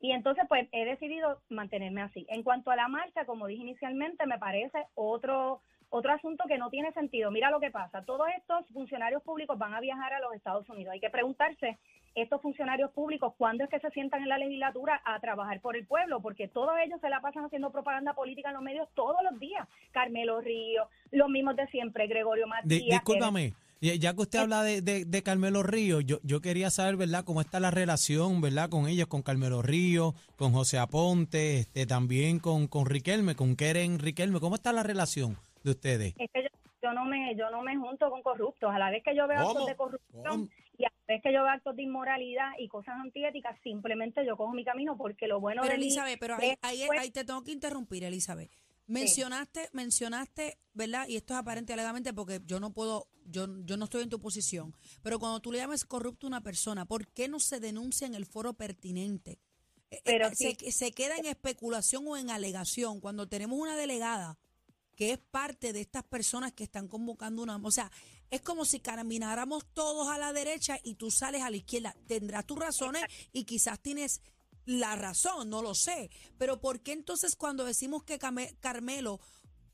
Y 0.00 0.12
entonces, 0.12 0.44
pues 0.48 0.66
he 0.72 0.84
decidido 0.84 1.40
mantenerme 1.50 2.02
así. 2.02 2.26
En 2.30 2.42
cuanto 2.42 2.70
a 2.70 2.76
la 2.76 2.88
marcha, 2.88 3.26
como 3.26 3.46
dije 3.46 3.62
inicialmente, 3.62 4.26
me 4.26 4.38
parece 4.38 4.86
otro 4.94 5.60
otro 5.90 6.12
asunto 6.12 6.44
que 6.46 6.56
no 6.56 6.70
tiene 6.70 6.92
sentido. 6.92 7.30
Mira 7.30 7.50
lo 7.50 7.60
que 7.60 7.70
pasa. 7.70 8.04
Todos 8.04 8.28
estos 8.36 8.64
funcionarios 8.72 9.22
públicos 9.22 9.58
van 9.58 9.74
a 9.74 9.80
viajar 9.80 10.12
a 10.12 10.20
los 10.20 10.32
Estados 10.34 10.68
Unidos. 10.68 10.92
Hay 10.92 11.00
que 11.00 11.10
preguntarse, 11.10 11.78
estos 12.14 12.40
funcionarios 12.40 12.90
públicos, 12.92 13.34
¿cuándo 13.36 13.64
es 13.64 13.70
que 13.70 13.80
se 13.80 13.90
sientan 13.90 14.22
en 14.22 14.28
la 14.28 14.38
legislatura 14.38 15.00
a 15.04 15.18
trabajar 15.20 15.60
por 15.60 15.76
el 15.76 15.86
pueblo? 15.86 16.20
Porque 16.20 16.48
todos 16.48 16.74
ellos 16.84 17.00
se 17.00 17.10
la 17.10 17.20
pasan 17.20 17.44
haciendo 17.44 17.70
propaganda 17.70 18.14
política 18.14 18.48
en 18.48 18.54
los 18.54 18.62
medios 18.62 18.88
todos 18.94 19.18
los 19.28 19.38
días. 19.38 19.68
Carmelo 19.90 20.40
Río, 20.40 20.88
los 21.10 21.28
mismos 21.28 21.56
de 21.56 21.66
siempre, 21.68 22.06
Gregorio 22.06 22.46
Matías. 22.46 22.82
discúlpame. 22.84 23.52
Ya 23.80 24.14
que 24.14 24.20
usted 24.20 24.40
habla 24.40 24.62
de, 24.62 24.82
de, 24.82 25.22
Carmelo 25.22 25.62
Río, 25.62 26.02
yo, 26.02 26.18
yo 26.22 26.42
quería 26.42 26.68
saber, 26.68 26.96
¿verdad?, 26.96 27.24
cómo 27.24 27.40
está 27.40 27.60
la 27.60 27.70
relación, 27.70 28.42
¿verdad?, 28.42 28.68
con 28.68 28.86
ellos, 28.86 29.06
con 29.06 29.22
Carmelo 29.22 29.62
Río, 29.62 30.14
con 30.36 30.52
José 30.52 30.78
Aponte, 30.78 31.60
este, 31.60 31.86
también 31.86 32.40
con, 32.40 32.68
con 32.68 32.84
Riquelme, 32.84 33.34
con 33.34 33.56
Keren 33.56 33.98
Riquelme. 33.98 34.38
¿Cómo 34.38 34.56
está 34.56 34.74
la 34.74 34.82
relación 34.82 35.38
de 35.64 35.70
ustedes? 35.70 36.14
Es 36.18 36.30
que 36.30 36.46
yo, 36.82 36.92
no 36.92 37.06
me 37.06 37.34
yo 37.36 37.50
no 37.50 37.62
me 37.62 37.74
junto 37.74 38.10
con 38.10 38.22
corruptos. 38.22 38.70
A 38.70 38.78
la 38.78 38.90
vez 38.90 39.02
que 39.02 39.16
yo 39.16 39.26
veo 39.26 39.38
actos 39.38 39.66
de 39.66 39.76
corrupción 39.76 40.50
y 40.76 40.84
a 40.84 40.88
la 40.88 41.14
vez 41.14 41.22
que 41.22 41.32
yo 41.32 41.42
veo 41.42 41.50
actos 41.50 41.74
de 41.74 41.82
inmoralidad 41.82 42.50
y 42.58 42.68
cosas 42.68 42.96
antiéticas, 43.00 43.56
simplemente 43.62 44.26
yo 44.26 44.36
cojo 44.36 44.52
mi 44.52 44.64
camino 44.64 44.98
porque 44.98 45.26
lo 45.26 45.40
bueno 45.40 45.62
pero 45.62 45.74
Elizabeth, 45.74 46.20
pero 46.20 46.36
ahí, 46.60 46.82
ahí 46.98 47.10
te 47.10 47.24
tengo 47.24 47.42
que 47.42 47.52
interrumpir, 47.52 48.04
Elizabeth. 48.04 48.50
Mencionaste, 48.90 49.68
mencionaste, 49.72 50.58
¿verdad? 50.74 51.06
Y 51.08 51.16
esto 51.16 51.34
es 51.34 51.40
aparente 51.40 51.72
alegadamente 51.72 52.12
porque 52.12 52.40
yo 52.44 52.58
no 52.58 52.72
puedo, 52.72 53.08
yo, 53.24 53.46
yo 53.64 53.76
no 53.76 53.84
estoy 53.84 54.02
en 54.02 54.08
tu 54.08 54.20
posición. 54.20 54.74
Pero 55.02 55.18
cuando 55.18 55.40
tú 55.40 55.52
le 55.52 55.58
llamas 55.58 55.84
corrupto 55.84 56.26
a 56.26 56.28
una 56.28 56.42
persona, 56.42 56.86
¿por 56.86 57.06
qué 57.06 57.28
no 57.28 57.38
se 57.38 57.60
denuncia 57.60 58.06
en 58.06 58.14
el 58.14 58.26
foro 58.26 58.54
pertinente? 58.54 59.38
Eh, 59.90 59.96
eh, 59.96 60.02
pero 60.04 60.30
se, 60.34 60.56
se 60.72 60.92
queda 60.92 61.16
en 61.16 61.26
especulación 61.26 62.04
o 62.08 62.16
en 62.16 62.30
alegación 62.30 63.00
cuando 63.00 63.28
tenemos 63.28 63.58
una 63.58 63.76
delegada 63.76 64.38
que 64.96 65.12
es 65.12 65.18
parte 65.18 65.72
de 65.72 65.80
estas 65.80 66.02
personas 66.02 66.52
que 66.52 66.64
están 66.64 66.86
convocando 66.86 67.42
una, 67.42 67.56
o 67.56 67.70
sea, 67.70 67.90
es 68.30 68.42
como 68.42 68.64
si 68.64 68.80
camináramos 68.80 69.64
todos 69.72 70.08
a 70.08 70.18
la 70.18 70.32
derecha 70.32 70.78
y 70.82 70.94
tú 70.94 71.10
sales 71.10 71.42
a 71.42 71.50
la 71.50 71.56
izquierda. 71.56 71.96
Tendrás 72.06 72.46
tus 72.46 72.58
razones 72.58 73.04
y 73.32 73.44
quizás 73.44 73.80
tienes 73.80 74.20
la 74.66 74.96
razón, 74.96 75.50
no 75.50 75.62
lo 75.62 75.74
sé. 75.74 76.10
Pero 76.38 76.60
¿por 76.60 76.80
qué 76.80 76.92
entonces 76.92 77.36
cuando 77.36 77.64
decimos 77.64 78.04
que 78.04 78.18
Carmelo 78.18 79.20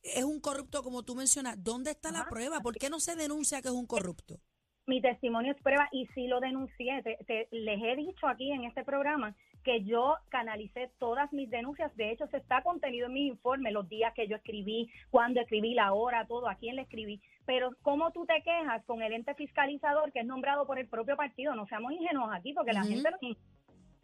es 0.02 0.24
un 0.24 0.40
corrupto 0.40 0.82
como 0.82 1.02
tú 1.02 1.14
mencionas, 1.14 1.62
¿dónde 1.62 1.90
está 1.90 2.10
la 2.12 2.26
prueba? 2.28 2.60
¿Por 2.60 2.76
qué 2.76 2.90
no 2.90 3.00
se 3.00 3.16
denuncia 3.16 3.62
que 3.62 3.68
es 3.68 3.74
un 3.74 3.86
corrupto? 3.86 4.40
Mi 4.86 5.00
testimonio 5.00 5.52
es 5.52 5.60
prueba 5.60 5.88
y 5.90 6.06
sí 6.14 6.28
lo 6.28 6.38
denuncié. 6.38 7.02
les 7.50 7.82
he 7.82 7.96
dicho 7.96 8.28
aquí 8.28 8.52
en 8.52 8.64
este 8.64 8.84
programa 8.84 9.34
que 9.64 9.82
yo 9.82 10.14
canalicé 10.28 10.92
todas 11.00 11.32
mis 11.32 11.50
denuncias. 11.50 11.94
De 11.96 12.12
hecho, 12.12 12.28
se 12.28 12.36
está 12.36 12.62
contenido 12.62 13.08
en 13.08 13.14
mi 13.14 13.26
informe, 13.26 13.72
los 13.72 13.88
días 13.88 14.14
que 14.14 14.28
yo 14.28 14.36
escribí, 14.36 14.88
cuando 15.10 15.40
escribí, 15.40 15.74
la 15.74 15.92
hora, 15.92 16.24
todo, 16.28 16.48
a 16.48 16.54
quién 16.54 16.76
le 16.76 16.82
escribí. 16.82 17.20
Pero 17.46 17.72
¿cómo 17.82 18.12
tú 18.12 18.26
te 18.26 18.40
quejas 18.44 18.84
con 18.84 19.02
el 19.02 19.12
ente 19.12 19.34
fiscalizador 19.34 20.12
que 20.12 20.20
es 20.20 20.26
nombrado 20.26 20.68
por 20.68 20.78
el 20.78 20.86
propio 20.86 21.16
partido? 21.16 21.56
No 21.56 21.66
seamos 21.66 21.90
ingenuos 21.90 22.30
aquí, 22.32 22.52
porque 22.52 22.72
la 22.72 22.84
gente 22.84 23.08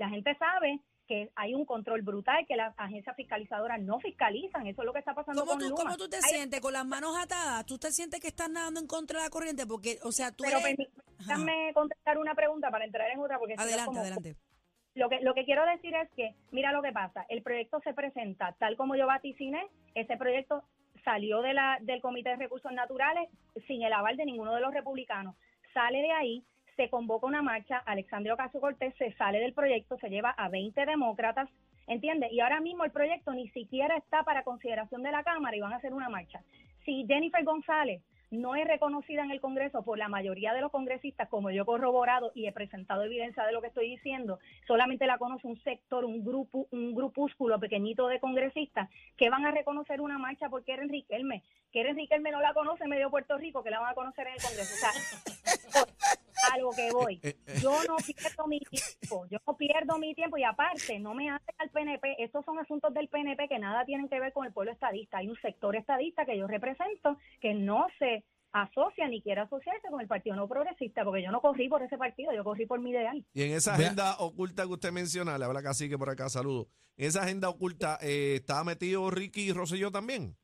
la 0.02 0.09
gente 0.09 0.35
sabe 0.37 0.80
que 1.06 1.30
hay 1.37 1.54
un 1.54 1.64
control 1.64 2.02
brutal, 2.02 2.44
que 2.49 2.56
las 2.56 2.75
agencias 2.76 3.14
fiscalizadoras 3.14 3.80
no 3.80 4.00
fiscalizan. 4.00 4.66
Eso 4.66 4.82
es 4.82 4.87
lo 4.87 4.92
que 4.92 4.99
está 4.99 5.14
pasando 5.14 5.44
¿Cómo 5.44 5.52
con 5.52 5.68
tú, 5.68 5.75
¿Cómo 5.76 5.97
tú 5.97 6.09
te 6.09 6.21
sientes? 6.23 6.61
¿Con 6.61 6.73
las 6.73 6.85
manos 6.85 7.16
atadas? 7.16 7.64
¿Tú 7.66 7.78
te 7.78 7.92
sientes 7.92 8.18
que 8.21 8.26
estás 8.26 8.50
nadando 8.50 8.80
en 8.80 8.88
contra 8.88 9.21
de 9.21 9.26
la 9.26 9.30
corriente? 9.30 9.64
Porque, 9.64 9.99
o 10.02 10.11
sea, 10.11 10.32
tú 10.32 10.42
eres... 10.44 10.88
déjame 11.18 11.73
contestar 11.73 12.18
una 12.18 12.35
pregunta 12.35 12.68
para 12.71 12.85
entrar 12.85 13.09
en 13.11 13.21
otra 13.21 13.38
porque 13.38 13.54
Adelante, 13.56 13.87
como- 13.87 14.00
adelante. 14.00 14.37
Lo 14.94 15.09
que, 15.09 15.21
lo 15.21 15.35
que 15.35 15.44
quiero 15.44 15.64
decir 15.66 15.94
es 15.94 16.11
que, 16.16 16.35
mira 16.50 16.73
lo 16.73 16.82
que 16.82 16.92
pasa, 16.92 17.25
el 17.28 17.42
proyecto 17.42 17.80
se 17.85 17.94
presenta 17.94 18.54
tal 18.59 18.76
como 18.76 18.97
yo 18.97 19.06
vaticiné, 19.06 19.66
ese 19.94 20.16
proyecto 20.16 20.64
salió 21.04 21.42
de 21.42 21.54
la, 21.54 21.78
del 21.80 22.02
Comité 22.02 22.30
de 22.30 22.37
Recursos 22.37 22.73
Naturales 22.73 23.30
sin 23.66 23.82
el 23.82 23.92
aval 23.92 24.16
de 24.16 24.26
ninguno 24.26 24.54
de 24.54 24.61
los 24.61 24.75
republicanos, 24.75 25.35
sale 25.73 26.02
de 26.02 26.11
ahí, 26.11 26.44
se 26.76 26.88
convoca 26.88 27.26
una 27.26 27.43
marcha, 27.43 27.79
Alexandria 27.79 28.35
Ocasio 28.35 28.61
Cortés 28.61 28.95
se 28.99 29.12
sale 29.12 29.41
del 29.41 29.52
proyecto, 29.52 29.99
se 29.99 30.09
lleva 30.09 30.31
a 30.31 30.49
20 30.49 30.87
demócratas, 30.87 31.49
¿entiendes? 31.87 32.33
Y 32.33 32.41
ahora 32.41 32.61
mismo 32.61 32.85
el 32.85 32.91
proyecto 32.91 33.33
ni 33.33 33.49
siquiera 33.50 33.97
está 33.97 34.23
para 34.23 34.45
consideración 34.45 35.02
de 35.02 35.12
la 35.12 35.23
Cámara 35.23 35.57
y 35.57 35.61
van 35.61 35.73
a 35.73 35.76
hacer 35.76 35.93
una 35.93 36.09
marcha. 36.09 36.43
Si 36.85 37.05
Jennifer 37.07 37.45
González 37.45 38.02
no 38.33 38.55
es 38.55 38.67
reconocida 38.67 39.23
en 39.23 39.31
el 39.31 39.41
Congreso 39.41 39.83
por 39.83 39.99
la 39.99 40.09
mayoría 40.09 40.55
de 40.55 40.62
los 40.62 40.73
congresistas, 40.73 41.29
como 41.29 41.50
yo 41.50 41.62
he 41.62 41.67
corroborado 41.67 42.33
y 42.35 42.47
he 42.47 42.52
presentado 42.52 43.05
evidencia 43.05 43.45
de 43.45 43.52
lo 43.52 43.61
que 43.61 43.67
estoy 43.67 43.91
diciendo, 43.91 44.38
solamente 44.67 45.07
la 45.07 45.19
conoce 45.19 45.47
un 45.47 45.62
sector, 45.62 46.07
un 46.07 46.25
grupo, 46.25 46.67
un 46.71 46.95
grupúsculo 46.95 47.61
pequeñito 47.61 48.09
de 48.09 48.21
congresistas 48.21 48.88
que 49.19 49.29
van 49.29 49.45
a 49.45 49.50
reconocer 49.50 50.00
una 50.00 50.17
marcha 50.17 50.49
porque 50.49 50.73
era 50.73 50.83
Enrique 50.83 51.14
Elme. 51.14 51.43
Que 51.73 51.81
era 51.81 51.91
Enrique 51.91 52.14
Elme 52.14 52.31
no 52.31 52.41
la 52.41 52.55
conoce 52.55 52.88
medio 52.88 53.11
Puerto 53.11 53.37
Rico, 53.37 53.62
que 53.62 53.71
la 53.71 53.81
van 53.81 53.93
a 53.93 53.95
conocer 53.95 54.26
en 54.26 54.33
el 54.33 54.43
Congreso. 54.43 54.75
O 54.75 54.79
sea, 54.79 55.87
a 56.52 56.59
lo 56.59 56.71
que 56.71 56.90
voy. 56.92 57.21
Eh, 57.23 57.37
eh. 57.47 57.54
Yo 57.62 57.73
no 57.88 57.97
pierdo 57.97 58.47
mi 58.47 58.61
tiempo, 58.61 59.26
yo 59.30 59.38
no 59.47 59.56
pierdo 59.56 59.99
mi 59.99 60.14
tiempo 60.14 60.37
y 60.38 60.44
aparte 60.44 60.99
no 60.99 61.14
me 61.14 61.30
hace 61.30 61.50
al 61.59 61.71
PNP, 61.71 62.16
estos 62.23 62.44
son 62.44 62.59
asuntos 62.59 62.92
del 62.94 63.09
PNP 63.09 63.49
que 63.49 63.59
nada 63.59 63.85
tienen 63.85 64.09
que 64.09 64.21
ver 64.21 64.32
con 64.32 64.47
el 64.47 64.52
pueblo 64.52 64.73
estadista. 64.73 65.18
Hay 65.18 65.28
un 65.28 65.37
sector 65.40 65.75
estadista 65.76 66.25
que 66.25 66.37
yo 66.37 66.47
represento 66.47 67.16
que 67.40 67.54
no 67.54 67.87
se 67.99 68.25
asocia 68.54 69.09
ni 69.09 69.23
quiere 69.23 69.40
asociarse 69.40 69.88
con 69.90 70.00
el 70.02 70.06
Partido 70.09 70.37
No 70.37 70.47
Progresista, 70.47 71.04
porque 71.04 71.23
yo 71.23 71.30
no 71.30 71.40
corrí 71.40 71.68
por 71.68 71.82
ese 71.82 71.97
partido, 71.97 72.32
yo 72.35 72.44
corrí 72.44 72.66
por 72.66 72.80
mi 72.80 72.90
ideal. 72.90 73.25
Y 73.32 73.44
en 73.44 73.52
esa 73.52 73.76
Vea- 73.76 73.87
agenda 73.87 74.16
oculta 74.18 74.64
que 74.64 74.73
usted 74.73 74.92
menciona, 74.92 75.38
le 75.38 75.47
habla 75.47 75.62
Cacique 75.62 75.97
por 75.97 76.11
acá, 76.11 76.28
saludo. 76.28 76.68
En 76.99 77.06
esa 77.06 77.23
agenda 77.23 77.49
oculta, 77.49 77.99
eh, 78.02 78.35
¿estaba 78.37 78.62
metido 78.64 79.11
Ricky 79.11 79.52
Rosselló 79.52 79.90
también? 79.90 80.37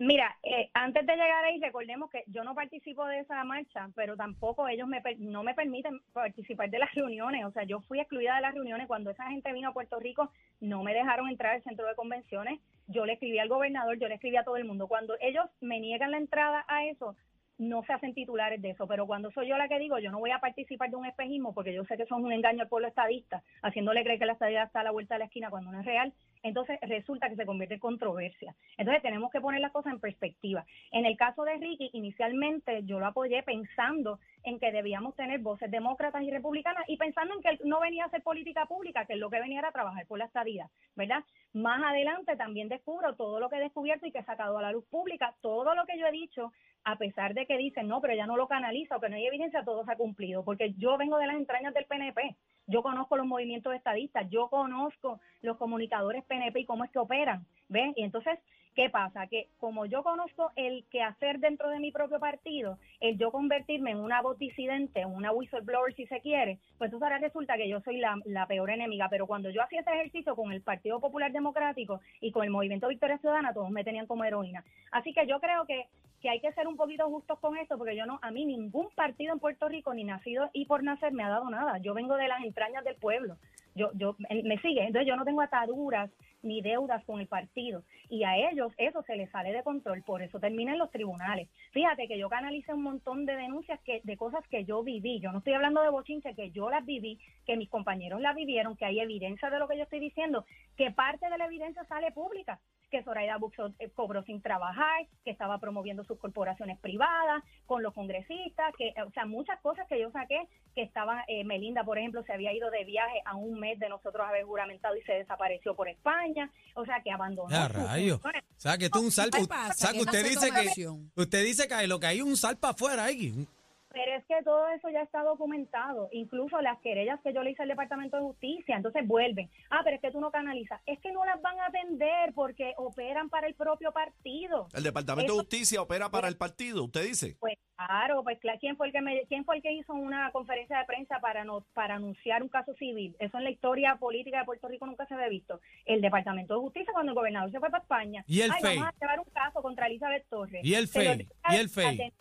Mira, 0.00 0.38
eh, 0.44 0.70
antes 0.74 1.04
de 1.04 1.12
llegar 1.12 1.44
ahí, 1.44 1.58
recordemos 1.60 2.08
que 2.08 2.22
yo 2.28 2.44
no 2.44 2.54
participo 2.54 3.04
de 3.06 3.18
esa 3.18 3.42
marcha, 3.42 3.88
pero 3.96 4.16
tampoco 4.16 4.68
ellos 4.68 4.86
me 4.86 5.02
no 5.18 5.42
me 5.42 5.54
permiten 5.54 6.00
participar 6.12 6.70
de 6.70 6.78
las 6.78 6.94
reuniones. 6.94 7.44
O 7.44 7.50
sea, 7.50 7.64
yo 7.64 7.80
fui 7.80 7.98
excluida 7.98 8.36
de 8.36 8.42
las 8.42 8.54
reuniones. 8.54 8.86
Cuando 8.86 9.10
esa 9.10 9.28
gente 9.28 9.52
vino 9.52 9.70
a 9.70 9.72
Puerto 9.72 9.98
Rico, 9.98 10.30
no 10.60 10.84
me 10.84 10.94
dejaron 10.94 11.28
entrar 11.28 11.56
al 11.56 11.64
centro 11.64 11.84
de 11.88 11.96
convenciones. 11.96 12.60
Yo 12.86 13.06
le 13.06 13.14
escribí 13.14 13.40
al 13.40 13.48
gobernador, 13.48 13.98
yo 13.98 14.06
le 14.06 14.14
escribí 14.14 14.36
a 14.36 14.44
todo 14.44 14.56
el 14.56 14.66
mundo. 14.66 14.86
Cuando 14.86 15.16
ellos 15.20 15.46
me 15.60 15.80
niegan 15.80 16.12
la 16.12 16.18
entrada 16.18 16.64
a 16.68 16.84
eso, 16.84 17.16
no 17.58 17.82
se 17.82 17.92
hacen 17.92 18.14
titulares 18.14 18.62
de 18.62 18.70
eso. 18.70 18.86
Pero 18.86 19.04
cuando 19.04 19.32
soy 19.32 19.48
yo 19.48 19.58
la 19.58 19.66
que 19.66 19.80
digo, 19.80 19.98
yo 19.98 20.12
no 20.12 20.20
voy 20.20 20.30
a 20.30 20.38
participar 20.38 20.90
de 20.90 20.96
un 20.96 21.06
espejismo 21.06 21.52
porque 21.52 21.74
yo 21.74 21.84
sé 21.86 21.96
que 21.96 22.06
son 22.06 22.24
un 22.24 22.32
engaño 22.32 22.62
al 22.62 22.68
pueblo 22.68 22.86
estadista, 22.86 23.42
haciéndole 23.62 24.04
creer 24.04 24.20
que 24.20 24.26
la 24.26 24.34
estadía 24.34 24.62
está 24.62 24.80
a 24.80 24.84
la 24.84 24.92
vuelta 24.92 25.16
de 25.16 25.18
la 25.20 25.24
esquina 25.24 25.50
cuando 25.50 25.72
no 25.72 25.80
es 25.80 25.86
real. 25.86 26.12
Entonces 26.42 26.78
resulta 26.82 27.28
que 27.28 27.36
se 27.36 27.46
convierte 27.46 27.74
en 27.74 27.80
controversia. 27.80 28.54
Entonces 28.76 29.02
tenemos 29.02 29.30
que 29.30 29.40
poner 29.40 29.60
las 29.60 29.72
cosas 29.72 29.92
en 29.92 30.00
perspectiva. 30.00 30.64
En 30.92 31.06
el 31.06 31.16
caso 31.16 31.44
de 31.44 31.56
Ricky, 31.56 31.90
inicialmente 31.92 32.82
yo 32.84 32.98
lo 32.98 33.06
apoyé 33.06 33.42
pensando 33.42 34.18
en 34.44 34.58
que 34.58 34.72
debíamos 34.72 35.14
tener 35.14 35.40
voces 35.40 35.70
demócratas 35.70 36.22
y 36.22 36.30
republicanas 36.30 36.84
y 36.88 36.96
pensando 36.96 37.34
en 37.34 37.42
que 37.42 37.48
él 37.50 37.60
no 37.64 37.80
venía 37.80 38.04
a 38.04 38.06
hacer 38.06 38.22
política 38.22 38.66
pública, 38.66 39.04
que 39.04 39.14
es 39.14 39.18
lo 39.18 39.30
que 39.30 39.40
venía 39.40 39.58
era 39.58 39.72
trabajar 39.72 40.06
por 40.06 40.18
la 40.18 40.26
estadía, 40.26 40.70
¿verdad? 40.96 41.24
Más 41.52 41.82
adelante 41.82 42.36
también 42.36 42.68
descubro 42.68 43.14
todo 43.14 43.40
lo 43.40 43.48
que 43.48 43.56
he 43.56 43.60
descubierto 43.60 44.06
y 44.06 44.12
que 44.12 44.18
he 44.18 44.24
sacado 44.24 44.58
a 44.58 44.62
la 44.62 44.72
luz 44.72 44.84
pública, 44.86 45.34
todo 45.40 45.74
lo 45.74 45.84
que 45.86 45.98
yo 45.98 46.06
he 46.06 46.12
dicho, 46.12 46.52
a 46.84 46.96
pesar 46.96 47.34
de 47.34 47.46
que 47.46 47.56
dicen, 47.56 47.88
no, 47.88 48.00
pero 48.00 48.14
ya 48.14 48.26
no 48.26 48.36
lo 48.36 48.48
canaliza 48.48 48.96
o 48.96 49.00
que 49.00 49.08
no 49.08 49.16
hay 49.16 49.26
evidencia, 49.26 49.64
todo 49.64 49.84
se 49.84 49.92
ha 49.92 49.96
cumplido, 49.96 50.44
porque 50.44 50.74
yo 50.74 50.96
vengo 50.96 51.18
de 51.18 51.26
las 51.26 51.36
entrañas 51.36 51.74
del 51.74 51.86
PNP, 51.86 52.36
yo 52.68 52.82
conozco 52.82 53.16
los 53.16 53.26
movimientos 53.26 53.74
estadistas, 53.74 54.28
yo 54.30 54.48
conozco 54.48 55.20
los 55.42 55.56
comunicadores 55.56 56.24
PNP 56.24 56.60
y 56.60 56.64
cómo 56.66 56.84
es 56.84 56.90
que 56.90 56.98
operan, 56.98 57.46
¿ven? 57.68 57.94
Y 57.96 58.04
entonces, 58.04 58.38
¿qué 58.74 58.90
pasa? 58.90 59.26
Que 59.26 59.48
como 59.58 59.86
yo 59.86 60.02
conozco 60.02 60.52
el 60.54 60.84
quehacer 60.90 61.40
dentro 61.40 61.70
de 61.70 61.80
mi 61.80 61.90
propio 61.90 62.20
partido, 62.20 62.78
el 63.00 63.18
yo 63.18 63.32
convertirme 63.32 63.92
en 63.92 63.98
una 63.98 64.20
voz 64.20 64.38
disidente, 64.38 65.00
en 65.00 65.08
una 65.08 65.32
whistleblower 65.32 65.94
si 65.94 66.06
se 66.06 66.20
quiere, 66.20 66.58
pues 66.76 66.88
entonces 66.88 67.04
ahora 67.04 67.18
resulta 67.18 67.56
que 67.56 67.68
yo 67.68 67.80
soy 67.80 67.96
la, 67.96 68.20
la 68.26 68.46
peor 68.46 68.68
enemiga, 68.70 69.08
pero 69.08 69.26
cuando 69.26 69.50
yo 69.50 69.62
hacía 69.62 69.80
ese 69.80 69.90
ejercicio 69.90 70.36
con 70.36 70.52
el 70.52 70.60
Partido 70.60 71.00
Popular 71.00 71.32
Democrático 71.32 72.00
y 72.20 72.32
con 72.32 72.44
el 72.44 72.50
Movimiento 72.50 72.88
Victoria 72.88 73.18
Ciudadana, 73.18 73.54
todos 73.54 73.70
me 73.70 73.82
tenían 73.82 74.06
como 74.06 74.24
heroína. 74.24 74.62
Así 74.92 75.14
que 75.14 75.26
yo 75.26 75.40
creo 75.40 75.64
que 75.64 75.86
que 76.20 76.30
hay 76.30 76.40
que 76.40 76.52
ser 76.52 76.66
un 76.66 76.76
poquito 76.76 77.08
justos 77.08 77.38
con 77.38 77.56
esto, 77.56 77.78
porque 77.78 77.96
yo 77.96 78.06
no, 78.06 78.18
a 78.22 78.30
mí 78.30 78.44
ningún 78.44 78.88
partido 78.94 79.32
en 79.32 79.40
Puerto 79.40 79.68
Rico, 79.68 79.94
ni 79.94 80.04
nacido 80.04 80.50
y 80.52 80.66
por 80.66 80.82
nacer, 80.82 81.12
me 81.12 81.22
ha 81.22 81.28
dado 81.28 81.48
nada. 81.50 81.78
Yo 81.78 81.94
vengo 81.94 82.16
de 82.16 82.28
las 82.28 82.42
entrañas 82.42 82.84
del 82.84 82.96
pueblo. 82.96 83.36
Yo, 83.74 83.90
yo, 83.94 84.16
me 84.18 84.58
sigue. 84.58 84.84
Entonces 84.84 85.06
yo 85.06 85.16
no 85.16 85.24
tengo 85.24 85.40
ataduras 85.40 86.10
ni 86.42 86.60
deudas 86.60 87.04
con 87.04 87.20
el 87.20 87.26
partido. 87.26 87.82
Y 88.08 88.24
a 88.24 88.36
ellos 88.36 88.72
eso 88.76 89.02
se 89.02 89.16
les 89.16 89.30
sale 89.30 89.52
de 89.52 89.62
control, 89.62 90.02
por 90.02 90.22
eso 90.22 90.40
termina 90.40 90.72
en 90.72 90.78
los 90.78 90.90
tribunales. 90.90 91.48
Fíjate 91.72 92.08
que 92.08 92.18
yo 92.18 92.28
canalicé 92.28 92.72
un 92.72 92.82
montón 92.82 93.26
de 93.26 93.36
denuncias 93.36 93.80
que, 93.82 94.00
de 94.02 94.16
cosas 94.16 94.46
que 94.48 94.64
yo 94.64 94.82
viví. 94.82 95.20
Yo 95.20 95.32
no 95.32 95.38
estoy 95.38 95.54
hablando 95.54 95.82
de 95.82 95.90
bochinche, 95.90 96.34
que 96.34 96.50
yo 96.50 96.70
las 96.70 96.84
viví, 96.84 97.18
que 97.46 97.56
mis 97.56 97.68
compañeros 97.68 98.20
las 98.20 98.34
vivieron, 98.34 98.76
que 98.76 98.84
hay 98.84 99.00
evidencia 99.00 99.50
de 99.50 99.58
lo 99.58 99.68
que 99.68 99.76
yo 99.76 99.84
estoy 99.84 100.00
diciendo, 100.00 100.44
que 100.76 100.90
parte 100.90 101.28
de 101.28 101.38
la 101.38 101.46
evidencia 101.46 101.84
sale 101.84 102.12
pública 102.12 102.60
que 102.90 103.02
Zoraida 103.02 103.36
Buxo 103.36 103.72
eh, 103.78 103.90
cobró 103.94 104.22
sin 104.24 104.40
trabajar, 104.40 105.06
que 105.24 105.30
estaba 105.30 105.58
promoviendo 105.58 106.04
sus 106.04 106.18
corporaciones 106.18 106.78
privadas 106.78 107.42
con 107.66 107.82
los 107.82 107.94
congresistas, 107.94 108.74
que, 108.76 108.88
eh, 108.88 109.02
o 109.06 109.10
sea, 109.10 109.26
muchas 109.26 109.60
cosas 109.60 109.86
que 109.88 110.00
yo 110.00 110.10
saqué, 110.10 110.40
que 110.74 110.82
estaban, 110.82 111.22
eh, 111.28 111.44
Melinda, 111.44 111.84
por 111.84 111.98
ejemplo, 111.98 112.22
se 112.24 112.32
había 112.32 112.52
ido 112.52 112.70
de 112.70 112.84
viaje 112.84 113.20
a 113.24 113.36
un 113.36 113.58
mes 113.60 113.78
de 113.78 113.88
nosotros 113.88 114.26
haber 114.26 114.44
juramentado 114.44 114.96
y 114.96 115.02
se 115.02 115.12
desapareció 115.12 115.74
por 115.74 115.88
España, 115.88 116.50
o 116.74 116.84
sea, 116.84 117.02
que 117.02 117.10
abandonó. 117.10 117.48
Sus 117.48 117.72
rayos. 117.72 118.20
O 118.24 118.30
sea, 118.56 118.78
que 118.78 118.90
tú 118.90 119.00
un 119.00 119.10
salpa. 119.10 119.38
¿Qué 119.38 119.44
O 119.44 119.48
pasa? 119.48 119.74
sea, 119.74 119.92
que 119.92 120.00
usted 120.00 120.24
dice 120.24 120.50
que. 120.50 120.88
Usted 121.20 121.44
dice 121.44 121.68
que 121.68 121.86
lo 121.86 122.00
que 122.00 122.06
hay 122.06 122.22
un 122.22 122.36
salpa 122.36 122.70
afuera 122.70 123.04
ahí. 123.04 123.46
Pero 123.90 124.14
es 124.16 124.24
que 124.26 124.42
todo 124.42 124.68
eso 124.68 124.90
ya 124.90 125.02
está 125.02 125.22
documentado, 125.22 126.08
incluso 126.12 126.60
las 126.60 126.78
querellas 126.80 127.20
que 127.22 127.32
yo 127.32 127.42
le 127.42 127.52
hice 127.52 127.62
al 127.62 127.68
Departamento 127.68 128.16
de 128.16 128.22
Justicia, 128.22 128.76
entonces 128.76 129.06
vuelven. 129.06 129.50
Ah, 129.70 129.80
pero 129.82 129.96
es 129.96 130.02
que 130.02 130.10
tú 130.10 130.20
no 130.20 130.30
canalizas. 130.30 130.80
Es 130.86 130.98
que 131.00 131.10
no 131.10 131.24
las 131.24 131.40
van 131.40 131.58
a 131.60 131.66
atender 131.66 132.32
porque 132.34 132.74
operan 132.76 133.30
para 133.30 133.46
el 133.46 133.54
propio 133.54 133.90
partido. 133.92 134.68
El 134.74 134.82
Departamento 134.82 135.32
de 135.32 135.38
Justicia 135.38 135.80
opera 135.80 136.10
para 136.10 136.28
el 136.28 136.36
partido, 136.36 136.84
usted 136.84 137.04
dice. 137.04 137.36
Pues 137.40 137.56
claro, 137.76 138.22
pues 138.22 138.38
claro, 138.40 138.58
¿quién 138.60 138.76
fue 138.76 138.88
el 138.88 138.92
que 138.92 139.00
me, 139.00 139.26
quién 139.26 139.44
fue 139.44 139.56
el 139.56 139.62
que 139.62 139.72
hizo 139.72 139.94
una 139.94 140.30
conferencia 140.32 140.78
de 140.78 140.84
prensa 140.84 141.18
para 141.20 141.44
no, 141.44 141.64
para 141.72 141.94
anunciar 141.94 142.42
un 142.42 142.48
caso 142.48 142.74
civil? 142.74 143.16
Eso 143.18 143.38
en 143.38 143.44
la 143.44 143.50
historia 143.50 143.96
política 143.96 144.40
de 144.40 144.44
Puerto 144.44 144.68
Rico 144.68 144.86
nunca 144.86 145.06
se 145.06 145.14
había 145.14 145.28
visto. 145.28 145.60
El 145.86 146.02
Departamento 146.02 146.54
de 146.54 146.60
Justicia 146.60 146.92
cuando 146.92 147.12
el 147.12 147.16
gobernador 147.16 147.50
se 147.50 147.58
fue 147.58 147.70
para 147.70 147.82
España. 147.82 148.24
¿Y 148.26 148.42
el 148.42 148.52
Ay, 148.52 148.60
FEI? 148.60 148.76
vamos 148.78 148.94
a 148.94 149.00
llevar 149.00 149.20
un 149.20 149.32
caso 149.32 149.62
contra 149.62 149.86
Elizabeth 149.86 150.28
Torres. 150.28 150.64
¿Y 150.64 150.74
el 150.74 150.88
FEI? 150.88 151.26
¿Y 151.50 151.56
el 151.56 151.68
FEI? 151.70 152.12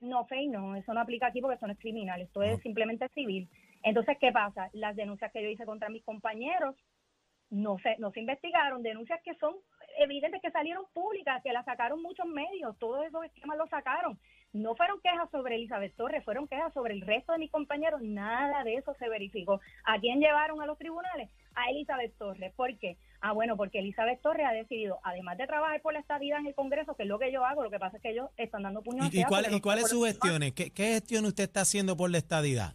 No, 0.00 0.24
FEI 0.26 0.48
no, 0.48 0.76
eso 0.76 0.92
no 0.92 1.00
aplica 1.00 1.26
aquí 1.28 1.40
porque 1.40 1.56
eso 1.56 1.66
no 1.66 1.72
es 1.72 1.78
criminal, 1.78 2.20
esto 2.20 2.42
es 2.42 2.54
Ok. 2.56 2.62
simplemente 2.62 3.08
civil. 3.10 3.48
Entonces, 3.82 4.18
¿qué 4.18 4.32
pasa? 4.32 4.68
Las 4.72 4.96
denuncias 4.96 5.32
que 5.32 5.42
yo 5.42 5.48
hice 5.48 5.64
contra 5.64 5.88
mis 5.88 6.04
compañeros 6.04 6.76
no 7.50 7.78
se, 7.78 7.96
no 7.98 8.10
se 8.10 8.20
investigaron, 8.20 8.82
denuncias 8.82 9.22
que 9.22 9.34
son 9.36 9.54
evidentes 9.98 10.42
que 10.42 10.50
salieron 10.50 10.84
públicas, 10.92 11.42
que 11.42 11.52
las 11.52 11.64
sacaron 11.64 12.02
muchos 12.02 12.26
medios, 12.26 12.78
todos 12.78 13.06
esos 13.06 13.24
esquemas 13.24 13.56
los 13.56 13.70
sacaron. 13.70 14.18
No 14.52 14.74
fueron 14.76 15.00
quejas 15.00 15.30
sobre 15.30 15.56
Elizabeth 15.56 15.94
Torres, 15.96 16.24
fueron 16.24 16.46
quejas 16.46 16.72
sobre 16.72 16.94
el 16.94 17.00
resto 17.00 17.32
de 17.32 17.38
mis 17.38 17.50
compañeros, 17.50 18.02
nada 18.02 18.64
de 18.64 18.74
eso 18.74 18.94
se 18.94 19.08
verificó. 19.08 19.60
¿A 19.84 19.98
quién 19.98 20.20
llevaron 20.20 20.60
a 20.60 20.66
los 20.66 20.78
tribunales? 20.78 21.30
A 21.54 21.70
Elizabeth 21.70 22.16
Torres. 22.18 22.52
¿Por 22.54 22.78
qué? 22.78 22.96
Ah, 23.20 23.32
bueno, 23.32 23.56
porque 23.56 23.80
Elizabeth 23.80 24.20
Torres 24.22 24.46
ha 24.46 24.52
decidido, 24.52 24.98
además 25.02 25.38
de 25.38 25.46
trabajar 25.46 25.80
por 25.82 25.92
la 25.92 26.00
estadía 26.00 26.38
en 26.38 26.46
el 26.46 26.54
Congreso, 26.54 26.94
que 26.94 27.02
es 27.02 27.08
lo 27.08 27.18
que 27.18 27.32
yo 27.32 27.44
hago, 27.44 27.64
lo 27.64 27.70
que 27.70 27.78
pasa 27.78 27.96
es 27.96 28.02
que 28.02 28.10
ellos 28.10 28.30
están 28.36 28.62
dando 28.62 28.82
puños 28.82 29.12
¿Y, 29.12 29.20
y 29.20 29.24
cuál, 29.24 29.52
y 29.52 29.60
cuáles 29.60 29.88
sus 29.88 30.06
gestiones? 30.06 30.52
¿Qué, 30.52 30.70
¿Qué 30.70 30.92
gestión 30.92 31.24
usted 31.24 31.44
está 31.44 31.62
haciendo 31.62 31.96
por 31.96 32.10
la 32.10 32.18
estadidad? 32.18 32.74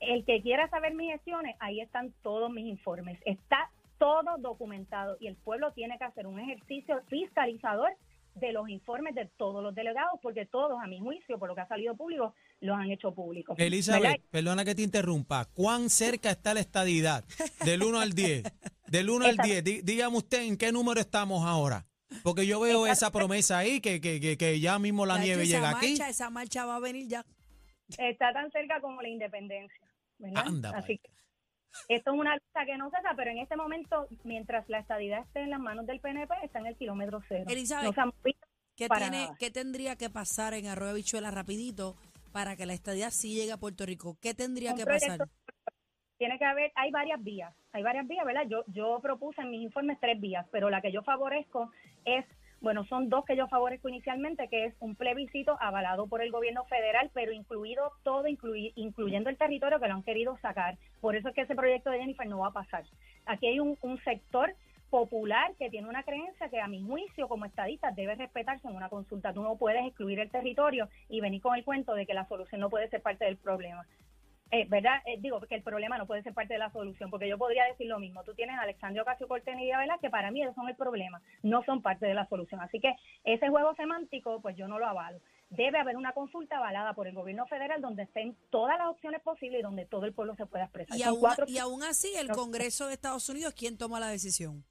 El 0.00 0.24
que 0.24 0.40
quiera 0.40 0.68
saber 0.68 0.94
mis 0.94 1.12
gestiones, 1.12 1.56
ahí 1.60 1.80
están 1.80 2.12
todos 2.22 2.50
mis 2.50 2.66
informes. 2.66 3.18
Está 3.24 3.70
todo 3.98 4.36
documentado 4.38 5.16
y 5.20 5.28
el 5.28 5.36
pueblo 5.36 5.72
tiene 5.72 5.96
que 5.98 6.04
hacer 6.04 6.26
un 6.26 6.38
ejercicio 6.38 7.02
fiscalizador 7.08 7.90
de 8.34 8.52
los 8.52 8.68
informes 8.68 9.14
de 9.14 9.28
todos 9.36 9.62
los 9.62 9.74
delegados, 9.74 10.18
porque 10.22 10.46
todos, 10.46 10.80
a 10.82 10.86
mi 10.86 10.98
juicio, 10.98 11.38
por 11.38 11.48
lo 11.48 11.54
que 11.54 11.60
ha 11.60 11.68
salido 11.68 11.94
público, 11.94 12.34
los 12.60 12.76
han 12.76 12.90
hecho 12.90 13.12
públicos. 13.12 13.56
Elizabeth, 13.58 14.02
¿Verdad? 14.02 14.24
perdona 14.30 14.64
que 14.64 14.74
te 14.74 14.82
interrumpa. 14.82 15.44
¿Cuán 15.54 15.90
cerca 15.90 16.30
está 16.30 16.54
la 16.54 16.60
estadidad? 16.60 17.24
Del 17.64 17.82
1 17.82 18.00
al 18.00 18.12
10. 18.12 18.42
Del 18.92 19.08
1 19.10 19.24
al 19.24 19.30
Esta- 19.32 19.42
10. 19.44 19.64
Dí- 19.64 19.80
dígame 19.82 20.16
usted 20.18 20.42
en 20.42 20.56
qué 20.58 20.70
número 20.70 21.00
estamos 21.00 21.44
ahora. 21.46 21.86
Porque 22.22 22.46
yo 22.46 22.60
veo 22.60 22.86
esa 22.86 23.10
promesa 23.10 23.56
ahí, 23.56 23.80
que, 23.80 24.02
que, 24.02 24.20
que, 24.20 24.36
que 24.36 24.60
ya 24.60 24.78
mismo 24.78 25.06
la 25.06 25.18
nieve 25.18 25.46
llega 25.46 25.70
aquí. 25.70 25.88
marcha, 25.92 26.10
Esa 26.10 26.28
marcha 26.28 26.66
va 26.66 26.76
a 26.76 26.80
venir 26.80 27.08
ya. 27.08 27.24
Está 27.96 28.34
tan 28.34 28.50
cerca 28.50 28.82
como 28.82 29.00
la 29.00 29.08
independencia. 29.08 29.86
¿verdad? 30.18 30.44
Anda, 30.46 30.70
Así 30.76 30.98
que 30.98 31.10
esto 31.88 32.12
es 32.12 32.18
una 32.20 32.34
lucha 32.34 32.66
que 32.66 32.76
no 32.76 32.90
cesa, 32.90 33.14
pero 33.16 33.30
en 33.30 33.38
este 33.38 33.56
momento, 33.56 34.06
mientras 34.24 34.68
la 34.68 34.80
estadidad 34.80 35.20
esté 35.24 35.40
en 35.40 35.48
las 35.50 35.58
manos 35.60 35.86
del 35.86 36.00
PNP, 36.00 36.34
está 36.44 36.58
en 36.58 36.66
el 36.66 36.76
kilómetro 36.76 37.22
cero. 37.26 37.44
Elizabeth, 37.48 37.96
No 37.96 38.12
¿Qué, 38.76 38.88
para 38.88 39.08
tiene, 39.08 39.24
nada. 39.24 39.36
¿Qué 39.38 39.50
tendría 39.50 39.96
que 39.96 40.10
pasar 40.10 40.52
en 40.52 40.66
Arroyo 40.66 40.92
Bichuela 40.94 41.30
rapidito 41.30 41.96
para 42.30 42.56
que 42.56 42.66
la 42.66 42.74
estadía 42.74 43.10
sí 43.10 43.34
llegue 43.34 43.52
a 43.52 43.56
Puerto 43.56 43.86
Rico? 43.86 44.18
¿Qué 44.20 44.34
tendría 44.34 44.72
Un 44.72 44.76
que 44.78 44.84
pasar? 44.84 45.18
Tiene 46.22 46.38
que 46.38 46.44
haber, 46.44 46.70
hay 46.76 46.92
varias 46.92 47.20
vías, 47.24 47.52
hay 47.72 47.82
varias 47.82 48.06
vías, 48.06 48.24
¿verdad? 48.24 48.44
Yo, 48.46 48.62
yo 48.68 49.00
propuse 49.02 49.40
en 49.40 49.50
mis 49.50 49.60
informes 49.60 49.98
tres 50.00 50.20
vías, 50.20 50.46
pero 50.52 50.70
la 50.70 50.80
que 50.80 50.92
yo 50.92 51.02
favorezco 51.02 51.72
es, 52.04 52.24
bueno, 52.60 52.84
son 52.84 53.08
dos 53.08 53.24
que 53.24 53.34
yo 53.34 53.48
favorezco 53.48 53.88
inicialmente, 53.88 54.46
que 54.46 54.66
es 54.66 54.74
un 54.78 54.94
plebiscito 54.94 55.56
avalado 55.60 56.06
por 56.06 56.22
el 56.22 56.30
gobierno 56.30 56.62
federal, 56.66 57.10
pero 57.12 57.32
incluido 57.32 57.90
todo, 58.04 58.28
incluy- 58.28 58.72
incluyendo 58.76 59.30
el 59.30 59.36
territorio 59.36 59.80
que 59.80 59.88
lo 59.88 59.94
han 59.94 60.04
querido 60.04 60.38
sacar. 60.38 60.76
Por 61.00 61.16
eso 61.16 61.30
es 61.30 61.34
que 61.34 61.40
ese 61.40 61.56
proyecto 61.56 61.90
de 61.90 61.98
Jennifer 61.98 62.28
no 62.28 62.38
va 62.38 62.50
a 62.50 62.52
pasar. 62.52 62.84
Aquí 63.26 63.48
hay 63.48 63.58
un, 63.58 63.76
un 63.82 63.98
sector 64.04 64.54
popular 64.90 65.50
que 65.58 65.70
tiene 65.70 65.88
una 65.88 66.04
creencia 66.04 66.50
que 66.50 66.60
a 66.60 66.68
mi 66.68 66.84
juicio 66.84 67.26
como 67.26 67.46
estadista 67.46 67.90
debe 67.90 68.14
respetarse 68.14 68.68
en 68.68 68.76
una 68.76 68.88
consulta. 68.88 69.32
Tú 69.32 69.42
no 69.42 69.56
puedes 69.56 69.84
excluir 69.84 70.20
el 70.20 70.30
territorio 70.30 70.88
y 71.08 71.20
venir 71.20 71.42
con 71.42 71.56
el 71.56 71.64
cuento 71.64 71.94
de 71.94 72.06
que 72.06 72.14
la 72.14 72.28
solución 72.28 72.60
no 72.60 72.70
puede 72.70 72.88
ser 72.90 73.02
parte 73.02 73.24
del 73.24 73.38
problema. 73.38 73.84
Eh, 74.54 74.66
¿Verdad? 74.68 75.00
Eh, 75.06 75.16
digo 75.18 75.40
que 75.40 75.54
el 75.54 75.62
problema 75.62 75.96
no 75.96 76.06
puede 76.06 76.22
ser 76.22 76.34
parte 76.34 76.52
de 76.52 76.58
la 76.58 76.70
solución, 76.70 77.08
porque 77.08 77.26
yo 77.26 77.38
podría 77.38 77.64
decir 77.64 77.86
lo 77.86 77.98
mismo. 77.98 78.22
Tú 78.22 78.34
tienes 78.34 78.58
a 78.58 78.62
Alexandria 78.62 79.00
Ocasio 79.00 79.26
Cortez 79.26 79.56
y 79.58 79.70
Velázquez, 79.70 80.02
que 80.02 80.10
para 80.10 80.30
mí 80.30 80.42
ellos 80.42 80.54
son 80.54 80.68
el 80.68 80.76
problema, 80.76 81.22
no 81.42 81.64
son 81.64 81.80
parte 81.80 82.04
de 82.04 82.12
la 82.12 82.28
solución. 82.28 82.60
Así 82.60 82.78
que 82.78 82.94
ese 83.24 83.48
juego 83.48 83.74
semántico, 83.76 84.42
pues 84.42 84.54
yo 84.54 84.68
no 84.68 84.78
lo 84.78 84.86
avalo. 84.86 85.20
Debe 85.48 85.78
haber 85.78 85.96
una 85.96 86.12
consulta 86.12 86.58
avalada 86.58 86.92
por 86.92 87.06
el 87.06 87.14
gobierno 87.14 87.46
federal 87.46 87.80
donde 87.80 88.02
estén 88.02 88.36
todas 88.50 88.76
las 88.76 88.88
opciones 88.88 89.22
posibles 89.22 89.60
y 89.60 89.62
donde 89.62 89.86
todo 89.86 90.04
el 90.04 90.12
pueblo 90.12 90.36
se 90.36 90.44
pueda 90.44 90.64
expresar. 90.64 90.98
Y 90.98 91.02
aún, 91.02 91.20
cuatro 91.20 91.46
y 91.48 91.56
aún 91.56 91.82
así, 91.82 92.14
el. 92.14 92.28
Congreso 92.28 92.88
de 92.88 92.94
Estados 92.94 93.26
Unidos, 93.30 93.54
¿quién 93.56 93.78
toma 93.78 94.00
la 94.00 94.08
decisión? 94.08 94.64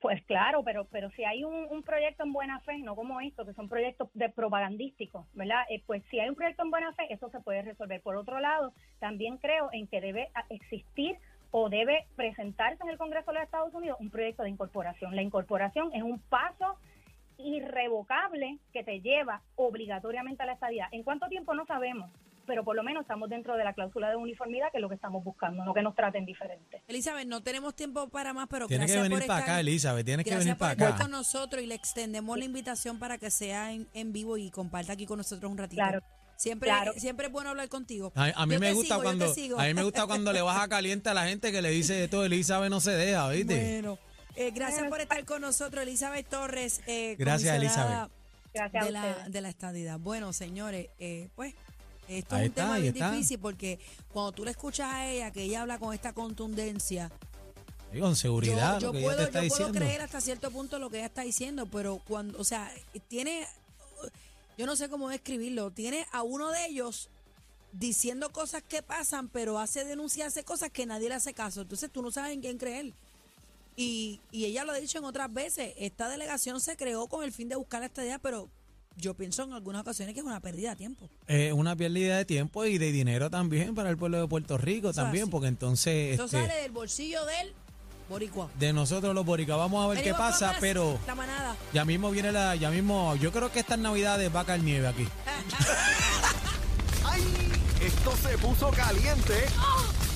Pues 0.00 0.22
claro, 0.24 0.62
pero 0.62 0.84
pero 0.84 1.10
si 1.10 1.24
hay 1.24 1.42
un, 1.42 1.82
proyecto 1.82 2.22
en 2.22 2.32
buena 2.32 2.60
fe, 2.60 2.78
no 2.78 2.94
como 2.94 3.20
esto, 3.20 3.44
que 3.44 3.52
son 3.54 3.68
proyectos 3.68 4.08
de 4.14 4.28
propagandísticos, 4.28 5.26
¿verdad? 5.34 5.64
Eh, 5.70 5.82
pues 5.86 6.04
si 6.10 6.20
hay 6.20 6.28
un 6.28 6.36
proyecto 6.36 6.62
en 6.62 6.70
buena 6.70 6.92
fe, 6.92 7.12
eso 7.12 7.28
se 7.30 7.40
puede 7.40 7.62
resolver. 7.62 8.00
Por 8.02 8.14
otro 8.16 8.38
lado, 8.38 8.72
también 9.00 9.38
creo 9.38 9.70
en 9.72 9.88
que 9.88 10.00
debe 10.00 10.28
a- 10.34 10.44
existir 10.50 11.16
o 11.50 11.68
debe 11.68 12.06
presentarse 12.14 12.82
en 12.82 12.90
el 12.90 12.98
Congreso 12.98 13.32
de 13.32 13.38
los 13.38 13.44
Estados 13.44 13.74
Unidos 13.74 13.96
un 14.00 14.10
proyecto 14.10 14.44
de 14.44 14.50
incorporación. 14.50 15.16
La 15.16 15.22
incorporación 15.22 15.90
es 15.94 16.02
un 16.02 16.20
paso 16.20 16.76
irrevocable 17.38 18.58
que 18.72 18.84
te 18.84 19.00
lleva 19.00 19.40
obligatoriamente 19.56 20.42
a 20.42 20.46
la 20.46 20.52
estadía. 20.52 20.88
¿En 20.92 21.02
cuánto 21.02 21.26
tiempo? 21.28 21.54
No 21.54 21.66
sabemos, 21.66 22.10
pero 22.48 22.64
por 22.64 22.74
lo 22.74 22.82
menos 22.82 23.02
estamos 23.02 23.28
dentro 23.30 23.56
de 23.56 23.62
la 23.62 23.72
cláusula 23.74 24.10
de 24.10 24.16
uniformidad, 24.16 24.72
que 24.72 24.78
es 24.78 24.82
lo 24.82 24.88
que 24.88 24.96
estamos 24.96 25.22
buscando, 25.22 25.64
no 25.64 25.72
que 25.72 25.82
nos 25.82 25.94
traten 25.94 26.24
diferente. 26.26 26.82
Elizabeth, 26.88 27.28
no 27.28 27.42
tenemos 27.42 27.76
tiempo 27.76 28.08
para 28.08 28.32
más, 28.32 28.48
pero 28.50 28.66
Tienes 28.66 28.86
que 28.86 28.92
gracias 28.94 29.02
venir 29.08 29.18
por 29.20 29.26
para 29.28 29.40
estar- 29.40 29.52
acá, 29.54 29.60
Elizabeth. 29.60 30.04
Tienes 30.06 30.24
que 30.24 30.30
Gracias 30.30 30.44
venir 30.46 30.54
por 30.58 30.60
para 30.66 30.72
estar 30.72 30.88
acá. 30.94 31.02
con 31.02 31.10
nosotros 31.12 31.62
y 31.62 31.66
le 31.66 31.74
extendemos 31.76 32.36
la 32.36 32.44
invitación 32.44 32.98
para 32.98 33.18
que 33.18 33.30
sea 33.30 33.70
en, 33.72 33.86
en 33.94 34.12
vivo 34.12 34.36
y 34.38 34.50
comparta 34.50 34.94
aquí 34.94 35.06
con 35.06 35.18
nosotros 35.18 35.48
un 35.52 35.58
ratito. 35.58 35.80
Claro. 35.82 36.00
Siempre, 36.36 36.68
Claro. 36.68 36.92
siempre 36.96 37.26
es 37.26 37.32
bueno 37.32 37.50
hablar 37.50 37.68
contigo. 37.68 38.12
A, 38.14 38.24
a 38.34 38.46
mí 38.46 38.54
Yo 38.54 38.60
me 38.60 38.68
te 38.68 38.72
gusta 38.72 38.94
sigo, 38.94 39.02
yo 39.04 39.10
te 39.10 39.16
cuando 39.18 39.34
sigo. 39.34 39.60
a 39.60 39.64
mí 39.64 39.74
me 39.74 39.82
gusta 39.82 40.06
cuando 40.06 40.32
le 40.32 40.40
baja 40.40 40.68
caliente 40.68 41.08
a 41.10 41.14
la 41.14 41.26
gente 41.26 41.50
que 41.52 41.60
le 41.62 41.70
dice 41.70 41.94
de 41.94 42.08
todo 42.08 42.24
Elizabeth 42.24 42.70
no 42.70 42.80
se 42.80 42.92
deja, 42.92 43.28
¿viste? 43.30 43.54
Bueno, 43.80 43.98
eh, 44.36 44.52
gracias 44.52 44.88
por 44.88 45.00
estar 45.00 45.24
con 45.24 45.40
nosotros, 45.42 45.82
Elizabeth 45.82 46.28
Torres. 46.28 46.80
eh, 46.86 47.16
Gracias, 47.18 47.56
comisionada 47.56 48.08
Gracias 48.54 48.82
de 48.84 48.88
a 48.88 48.92
la, 48.92 49.28
de 49.28 49.40
la 49.40 49.48
estadidad. 49.48 49.98
Bueno, 49.98 50.32
señores, 50.32 50.88
eh, 51.00 51.28
pues 51.34 51.54
esto 52.08 52.34
Ahí 52.34 52.42
es 52.42 52.46
un 52.46 52.50
está, 52.52 52.62
tema 52.62 52.74
ahí 52.74 52.82
bien 52.82 52.94
está. 52.94 53.10
difícil 53.12 53.38
porque 53.38 53.78
cuando 54.12 54.32
tú 54.32 54.44
le 54.44 54.50
escuchas 54.52 54.92
a 54.92 55.06
ella 55.10 55.30
que 55.30 55.42
ella 55.42 55.62
habla 55.62 55.78
con 55.78 55.94
esta 55.94 56.12
contundencia, 56.12 57.10
Y 57.92 58.00
con 58.00 58.16
seguridad, 58.16 58.78
yo, 58.80 58.88
lo 58.88 58.92
que 58.92 59.02
yo 59.02 59.10
ella 59.12 59.16
puedo, 59.16 59.30
te 59.30 59.38
está 59.38 59.42
yo 59.42 59.48
puedo 59.48 59.72
creer 59.72 60.00
hasta 60.02 60.20
cierto 60.20 60.50
punto 60.50 60.78
lo 60.78 60.90
que 60.90 60.98
ella 60.98 61.06
está 61.06 61.22
diciendo, 61.22 61.66
pero 61.66 62.00
cuando, 62.06 62.38
o 62.38 62.44
sea, 62.44 62.70
tiene, 63.08 63.46
yo 64.56 64.66
no 64.66 64.76
sé 64.76 64.88
cómo 64.88 65.08
describirlo, 65.08 65.70
tiene 65.70 66.06
a 66.12 66.22
uno 66.22 66.50
de 66.50 66.66
ellos 66.66 67.08
diciendo 67.72 68.30
cosas 68.30 68.62
que 68.62 68.82
pasan, 68.82 69.28
pero 69.28 69.58
hace 69.58 69.84
denunciarse 69.84 70.42
cosas 70.44 70.70
que 70.70 70.86
nadie 70.86 71.08
le 71.08 71.14
hace 71.16 71.34
caso. 71.34 71.60
Entonces 71.62 71.90
tú 71.90 72.02
no 72.02 72.10
sabes 72.10 72.32
en 72.32 72.40
quién 72.40 72.58
creer. 72.58 72.92
Y, 73.76 74.20
y 74.32 74.46
ella 74.46 74.64
lo 74.64 74.72
ha 74.72 74.76
dicho 74.76 74.98
en 74.98 75.04
otras 75.04 75.32
veces, 75.32 75.72
esta 75.76 76.08
delegación 76.08 76.60
se 76.60 76.76
creó 76.76 77.06
con 77.06 77.22
el 77.24 77.32
fin 77.32 77.48
de 77.48 77.56
buscar 77.56 77.80
la 77.80 77.86
estadía, 77.86 78.18
pero 78.18 78.48
yo 78.98 79.14
pienso 79.14 79.42
en 79.44 79.52
algunas 79.52 79.82
ocasiones 79.82 80.14
que 80.14 80.20
es 80.20 80.26
una 80.26 80.40
pérdida 80.40 80.70
de 80.70 80.76
tiempo. 80.76 81.08
Eh, 81.26 81.52
una 81.52 81.74
pérdida 81.76 82.16
de 82.18 82.24
tiempo 82.24 82.64
y 82.66 82.78
de 82.78 82.92
dinero 82.92 83.30
también 83.30 83.74
para 83.74 83.90
el 83.90 83.96
pueblo 83.96 84.20
de 84.20 84.28
Puerto 84.28 84.58
Rico 84.58 84.90
Eso 84.90 85.00
también, 85.02 85.24
así. 85.24 85.30
porque 85.30 85.46
entonces 85.48 86.14
Eso 86.14 86.24
este, 86.24 86.40
sale 86.42 86.62
del 86.62 86.72
bolsillo 86.72 87.24
del 87.26 87.52
boricua. 88.08 88.50
de 88.58 88.72
nosotros 88.72 89.14
los 89.14 89.24
boricuas 89.24 89.58
vamos 89.58 89.84
a 89.84 89.88
ver 89.88 89.98
qué 89.98 90.12
Venimos 90.12 90.30
pasa, 90.32 90.46
más, 90.48 90.56
pero 90.60 90.98
La 91.06 91.14
manada. 91.14 91.56
ya 91.72 91.84
mismo 91.84 92.10
viene 92.10 92.32
la, 92.32 92.54
ya 92.56 92.70
mismo, 92.70 93.14
yo 93.16 93.30
creo 93.32 93.52
que 93.52 93.60
estas 93.60 93.78
navidades 93.78 94.34
va 94.34 94.40
a 94.40 94.44
caer 94.44 94.62
nieve 94.62 94.86
aquí. 94.88 95.06
¡Ay! 97.04 97.22
Esto 97.80 98.12
se 98.16 98.36
puso 98.38 98.70
caliente. 98.70 99.34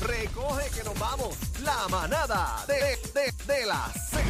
Recoge 0.01 0.69
que 0.77 0.83
nos 0.85 0.99
vamos. 0.99 1.37
La 1.63 1.87
manada 1.89 2.65
de, 2.67 2.75
de, 2.75 3.33
de 3.55 3.67
la 3.67 3.89
Z. 4.11 4.21